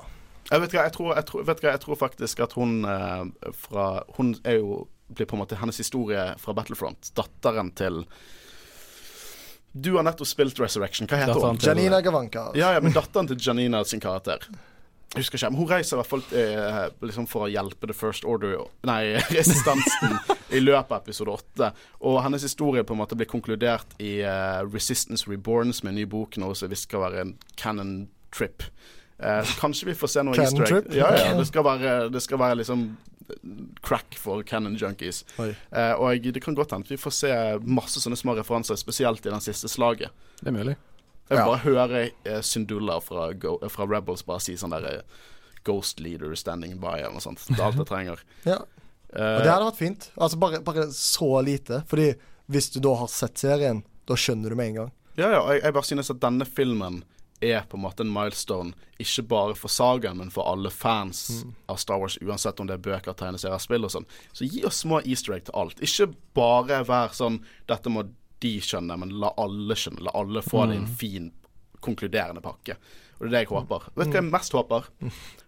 [0.51, 3.25] Jeg vet, hva, jeg, tror, jeg, tror, vet hva, jeg tror faktisk at hun eh,
[3.53, 7.13] fra Hun er jo blir på en måte hennes historie fra Battlefront.
[7.15, 8.05] Datteren til
[9.81, 11.07] Du har nettopp spilt Resurrection.
[11.07, 11.63] Hva heter Datteren hun?
[11.63, 12.49] Janina Gavanka.
[12.59, 14.39] Ja, ja, men datteren til Janina sin karakter.
[15.11, 17.97] Jeg husker ikke, men Hun reiser i hvert fall eh, liksom for å hjelpe The
[17.99, 20.15] First Order Nei, resistansen
[20.55, 21.73] i løpet av episode åtte.
[22.07, 26.01] Og hennes historie på en måte blir konkludert i eh, Resistance Reborn, som er en
[26.03, 27.95] ny bok nå, som visst skal være en canon
[28.31, 28.63] trip.
[29.19, 30.93] Eh, kanskje vi får se noe easter egg.
[30.95, 32.93] Ja, ja, det skal være, det skal være liksom
[33.83, 35.25] crack for canon junkies.
[35.39, 37.35] Eh, og det kan godt hende vi får se
[37.67, 40.15] masse sånne små referanser, spesielt i den siste slaget.
[40.41, 40.79] Det er mulig.
[41.31, 41.47] Jeg vil Ja.
[41.47, 43.29] bare høre eh, Syndulla fra,
[43.71, 45.03] fra Rebels bare si sånn der eh,
[45.65, 47.43] Ghost leader standing by, eller noe sånt.
[47.47, 48.23] Det er alt jeg trenger.
[48.49, 48.59] Ja.
[49.13, 50.11] Eh, Og det hadde vært fint.
[50.17, 51.83] Altså bare, bare så lite.
[51.91, 52.15] Fordi
[52.51, 54.93] hvis du da har sett serien, da skjønner du med en gang.
[55.17, 57.03] ja, ja, jeg, jeg bare synes at denne filmen
[57.43, 61.55] er på en måte en milestone, ikke bare for sagaen, men for alle fans Mm.
[61.73, 64.05] av Star Wars, uansett om det er bøker, tegneserier, spill og sånn.
[64.33, 65.81] Så gi oss små easter egg til alt.
[65.81, 68.05] Ikke bare vær sånn Dette må
[68.41, 70.01] de skjønner, men la alle skjønne.
[70.07, 70.85] La alle få det i Mm.
[70.87, 71.33] en fin,
[71.81, 72.77] konkluderende pakke.
[73.19, 73.89] Og det er det jeg håper.
[73.97, 74.87] Vet du hva jeg mest håper?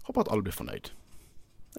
[0.05, 0.91] Håper at alle blir fornøyd.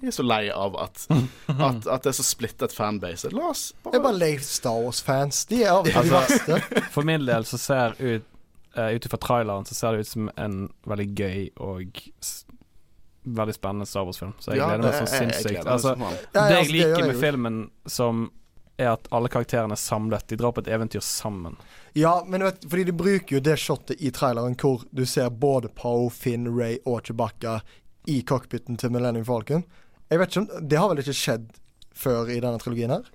[0.02, 1.04] Jeg er så lei av at,
[1.48, 3.30] at, at det er så splittet fanbase.
[3.32, 5.46] La oss Jeg er bare lei Star Wars-fans.
[5.46, 6.82] De er av de Altså- verste.
[6.96, 8.24] For min del så ser ut
[8.76, 10.58] uh, Ut ifra traileren så ser det ut som en
[10.90, 12.40] veldig gøy og s
[13.24, 14.34] veldig spennende Star Wars-film.
[14.42, 15.66] Så jeg Ja, gleder meg så sinnssykt.
[15.70, 18.32] Altså, ja, det jeg altså, liker med filmen, som
[18.78, 20.26] er at alle karakterene er samlet.
[20.28, 21.56] De drar på et eventyr sammen.
[21.94, 25.30] Ja, men du vet, fordi de bruker jo det shotet i traileren hvor du ser
[25.30, 27.60] både Poe, Finn, Ray og Chewbacca
[28.10, 29.64] i cockpiten til Millennium Falcon.
[30.10, 31.46] Jeg vet ikke om Det har vel ikke skjedd
[31.94, 33.06] før i denne trilogien her?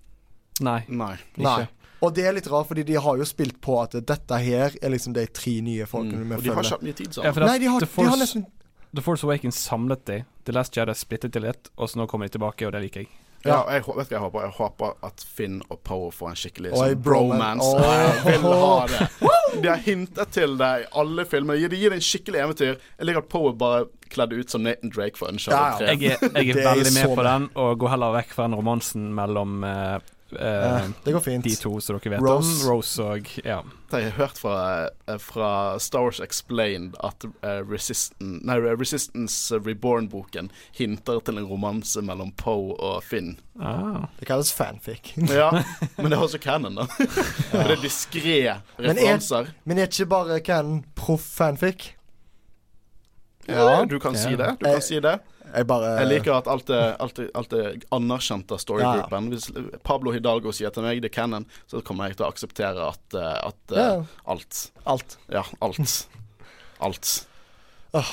[0.62, 0.81] Nei.
[0.88, 1.16] Nei.
[1.35, 1.42] Ikke.
[1.49, 1.66] Nei.
[1.99, 4.92] Og det er litt rart, fordi de har jo spilt på at dette her er
[4.94, 6.29] liksom de tre nye folkene Mm.
[6.31, 7.35] vi Og de har ikke hatt mye tid sammen.
[7.35, 8.47] Ja, Nei, de har, The, de Force, har nesten
[8.94, 10.21] The Force Awakens samlet de.
[10.47, 13.03] The Last Jedi splittet de litt, og så nå kommer de tilbake, og det liker
[13.03, 13.11] jeg.
[13.46, 14.42] Ja, jeg, vet hva jeg håper?
[14.48, 17.68] Jeg håper at Finn og Poe får en skikkelig Oi, sånn bromance.
[17.70, 18.33] bromance.
[18.33, 19.07] Jeg vil ha det.
[19.62, 21.70] De har hintet til det i alle filmene.
[21.72, 22.74] De gir det en skikkelig eventyr.
[22.98, 25.88] Jeg liker at Poe er bare kledd ut som Nathan Drake for Uncharted 3.
[25.88, 28.48] Ja, Jeg er, jeg er er veldig med på den, og går heller vekk fra
[28.48, 29.98] den romansen mellom eh,
[30.37, 31.45] eh, eh, Det går fint.
[31.45, 32.64] de to som dere vet Rose.
[32.64, 32.71] om.
[32.71, 33.62] Rose og Ja.
[33.91, 41.21] Jeg har hørt fra, eh, fra Star Wars Explained at Resistance, nei, Resistance Reborn-boken hinter
[41.25, 43.38] til en romanse mellom Poe og Finn.
[43.61, 44.05] Ah.
[44.19, 45.14] Det kalles fanfic.
[45.31, 45.51] Ja,
[45.97, 46.87] men det er også canon, da.
[46.99, 49.47] Det er diskré Men er- referanser.
[49.64, 51.95] Men er ikke bare canon proff fanfic?
[53.49, 54.19] Ja, du kan Ja.
[54.21, 54.57] si det.
[54.61, 55.21] Du Eh, kan si det.
[55.55, 59.31] Jeg bare Jeg liker at alt er, alt er, alt er anerkjent av storygruppen.
[59.33, 59.49] Hvis
[59.87, 63.14] Pablo Hidalgo sier til meg det er canon, så kommer jeg til å akseptere at,
[63.14, 64.05] eh, at eh, Ja.
[64.27, 65.16] alt alt.
[65.33, 66.09] Ja, alt.
[66.81, 67.12] Alt.
[67.95, 68.12] Oh.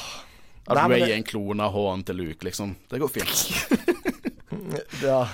[0.67, 2.75] At Nei, Ray det- er en klone av hånden til Luke, liksom.
[2.89, 3.35] Det går fint.
[5.03, 5.27] Ja.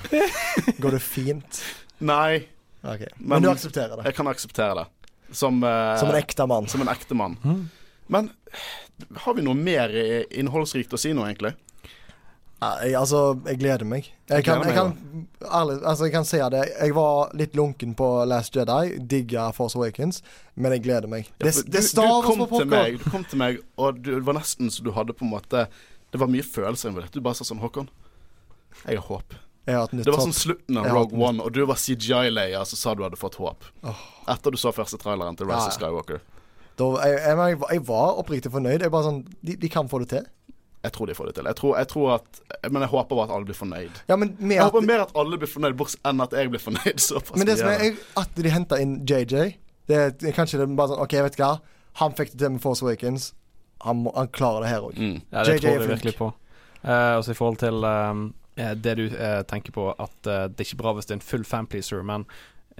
[0.81, 1.61] Går det fint?
[1.99, 2.47] Nei,
[2.83, 3.07] Okay.
[3.19, 4.03] Men, Men- du aksepterer det?
[4.09, 4.85] jeg kan akseptere det.
[5.37, 6.67] Som, uh, Som en ekte mann?
[6.67, 7.35] som en ekte mann.
[7.45, 7.69] Mm.
[8.09, 8.31] Men
[9.21, 9.93] har vi noe mer
[10.33, 11.53] innholdsrikt å si nå, egentlig?
[12.61, 14.05] Jeg, altså, jeg gleder meg.
[14.29, 14.91] Jeg kan, jeg kan,
[15.41, 16.61] ærlig, altså, jeg kan si det.
[16.77, 18.99] Jeg var litt lunken på Last Jedi.
[19.09, 20.21] Digga Force Awakens.
[20.53, 21.31] Men jeg gleder meg.
[21.41, 24.11] Det, For det Star du Wars kom på meg, Du kom til meg, og du,
[24.13, 25.65] det var nesten så du hadde på en måte
[26.13, 27.15] Det var mye følelser involvert.
[27.15, 27.89] Du bare sa sånn Håkon,
[28.85, 29.39] jeg har håp.
[29.65, 33.19] Det var sånn slutten av Rogue One, og du var CGI-leia, så sa du hadde
[33.19, 33.65] fått håp.
[34.29, 35.77] Etter du så første traileren til Rise Ja, of.
[35.77, 36.21] Skywalker.
[36.79, 38.81] Da, jeg, jeg, jeg var oppriktig fornøyd.
[38.81, 40.29] Jeg bare sånn de, de kan få det til.
[40.81, 41.45] Jeg tror de får det til.
[41.45, 42.39] Jeg tror, jeg tror at
[42.71, 43.99] Men jeg håper bare at alle blir fornøyd.
[44.09, 46.49] Ja, men med Jeg at, håper mer at alle blir fornøyd, bortsett enn at jeg
[46.53, 47.03] blir fornøyd.
[47.09, 49.53] Såpass men det som er at de henter inn JJ
[49.89, 51.53] det er, Kanskje det er bare sånn OK, vet du hva.
[52.01, 53.31] Han fikk det til med Force Awakens.
[53.85, 54.97] Han, må, han klarer det her òg.
[54.97, 55.17] Mm.
[55.29, 56.29] Ja, det JJ tror jeg virkelig på.
[56.81, 60.69] Uh, også i forhold til eh, det du uh, tenker på, at uh, det er
[60.69, 62.25] ikke bra hvis det er en full fanpleaser, men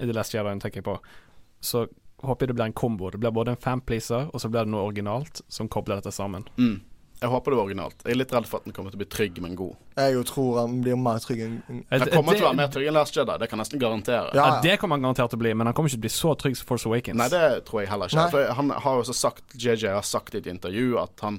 [0.00, 0.96] The Last Jedi tenker jeg på,
[1.62, 1.84] så
[2.22, 3.10] håper jeg det blir en kombo.
[3.10, 6.46] Det blir både en fanpleaser, og så blir det noe originalt som kobler dette sammen.
[6.58, 6.80] Mm.
[7.22, 8.02] Jeg håper det var originalt.
[8.02, 9.76] Jeg er litt redd for at den kommer til å bli trygg, men god.
[9.96, 12.88] Jeg jo tror han blir mer trygg enn Han kommer til å være mer trygg
[12.90, 14.32] enn Last Jedi, det kan jeg nesten garantere.
[14.34, 14.60] Ja, Ja, ja.
[14.66, 16.34] det kommer han garantert til å bli, men han kommer ikke til å bli så
[16.42, 17.18] trygg som Force Awakens.
[17.22, 18.20] Nei, det tror jeg heller ikke.
[18.24, 18.30] Nei.
[18.34, 21.38] For han har også sagt JJ har sagt i et intervju at han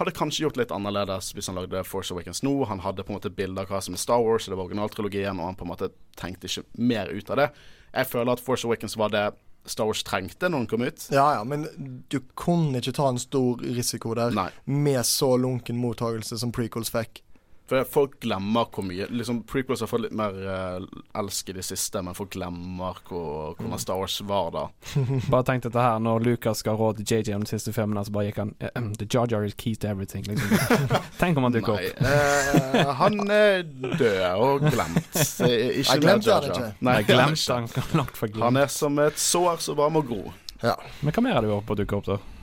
[0.00, 2.56] hadde kanskje gjort litt annerledes hvis han lagde Force Awakens nå.
[2.66, 5.38] Han hadde på en måte bilder av hva som er Star Wars, det var originaltrilogien,
[5.38, 7.50] og han på en måte tenkte ikke mer ut av det.
[7.94, 9.26] Jeg føler at Force Awakens var det
[9.66, 11.06] Star Wars trengte når den kom ut.
[11.14, 11.66] Ja, ja, men
[12.12, 14.48] du kunne ikke ta en stor risiko der Nei.
[14.64, 17.22] med så lunken mottagelse som prequels fikk.
[17.66, 20.84] For folk glemmer hvor mye liksom Prequels har fått litt mer uh,
[21.18, 24.62] elsk i det siste, men folk glemmer hvor, hvordan Star Wars var da.
[25.32, 28.14] Bare tenk dette her, når Lucas ga råd til JJ om de siste filmene, så
[28.14, 30.22] bare gikk han eh, um, The Jar Jar is key to everything.
[30.30, 30.86] Liksom.
[31.20, 32.06] tenk om han dukker Nei, opp.
[32.06, 35.10] eh, han er død og glemt.
[35.10, 36.52] Ikke glemte Jar han Jar.
[36.52, 36.70] ikke.
[36.86, 40.22] Nei, glemt han langt fra Han er som et sår som bare må gro.
[40.62, 40.78] Ja.
[41.02, 42.35] Men hva mer er det vi håper på å dukke opp, da?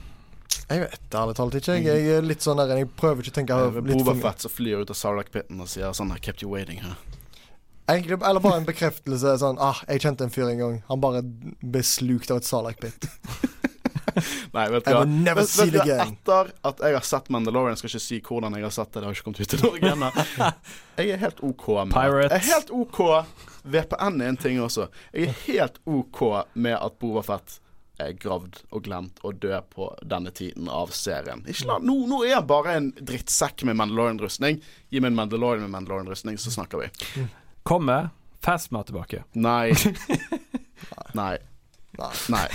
[0.70, 1.74] Jeg vet ærlig talt ikke.
[1.76, 4.14] Jeg, jeg er litt sånn der Jeg prøver ikke å tenke Eh, litt Boba.
[4.30, 6.94] Fett som flyr ut av Sarlacc-pitten og sier sånn I kept you waiting her.
[7.90, 9.34] Egentlig, eller bare en bekreftelse.
[9.42, 10.78] Sånn ah, jeg kjente en fyr en gang.
[10.88, 13.08] Han bare ble slukt av et Sarlacc-pit.
[14.54, 15.02] Nei, vet du hva.
[15.34, 15.88] Vet- vet.
[16.04, 19.08] Etter at jeg har sett Mandalorian, skal ikke si hvordan jeg har sett det, det
[19.08, 20.10] har ikke kommet ut i Norge ennå.
[21.00, 22.30] Jeg er helt OK med Pirates.
[22.30, 23.00] Jeg er helt OK.
[23.74, 24.86] VPN er en ting også.
[25.12, 26.22] Jeg er helt OK
[26.54, 27.63] med at Boba Fett er
[27.98, 31.44] gravd og glemt og død på denne tiden av serien.
[31.46, 34.60] Ikke la, nå, nå er han bare en drittsekk med Mandalorian-rustning.
[34.90, 37.26] Gi meg en Mandalorian med Mandalorian-rustning, så snakker vi.
[37.62, 38.10] Kommer
[38.44, 39.22] Fastma tilbake?
[39.32, 39.72] Nei.
[41.14, 41.36] Nei.
[41.98, 42.12] Nei.
[42.34, 42.46] Nei.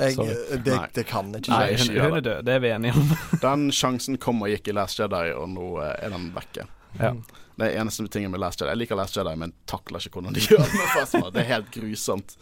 [0.00, 0.16] Jeg,
[0.64, 1.52] det, det kan jeg ikke.
[1.52, 2.44] Nei, hun, hun er død.
[2.46, 3.10] Det er vi enige om.
[3.42, 6.64] Den sjansen kom og gikk i Last Jedi, og nå eh, er den vekke.
[6.98, 7.14] Ja.
[7.60, 8.70] Det er eneste tingen med Last Jedi.
[8.72, 11.30] Jeg liker Last Jedi, men takler ikke hvordan de gjør det med Phasma.
[11.34, 12.36] Det er helt grusomt.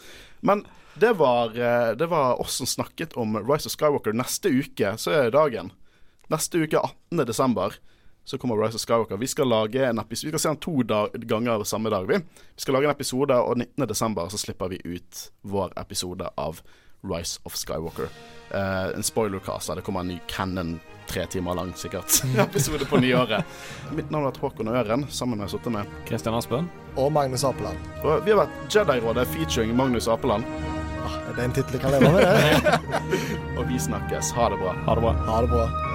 [0.47, 0.63] Men
[0.95, 4.15] det var, eh, det var oss som snakket om Rise of Skywalker.
[4.15, 5.73] Neste uke så er dagen.
[6.31, 7.27] Neste uke, 18.
[7.27, 7.75] desember,
[8.25, 9.17] så kommer Rise of Skywalker.
[9.17, 12.07] Vi skal lage en episode Vi skal se den to dag, ganger samme dag.
[12.07, 12.19] Vi
[12.55, 13.89] Vi skal lage en episode, og 19.
[13.89, 16.61] desember så slipper vi ut vår episode av
[17.03, 18.09] Rise of Skywalker.
[18.55, 19.75] Uh, en spoilercast.
[19.75, 20.79] Det kommer en ny Cannon
[21.09, 23.45] tre timer lang, sikkert, episode på nyåret.
[23.97, 25.89] Mitt navn har vært Håkon Øren, sammen med sittet med.
[26.09, 26.69] Kristian Aspen?
[26.97, 27.81] Og Magnus Apeland.
[28.03, 30.45] Og vi har vært Jedi-rådet featuring Magnus Apeland.
[31.07, 32.99] Ah, det er en tittel jeg kan leve med, det.
[33.59, 34.35] Og vi snakkes.
[34.37, 34.75] Ha det bra.
[34.85, 35.15] Ha det bra.
[35.31, 35.88] Ha det bra.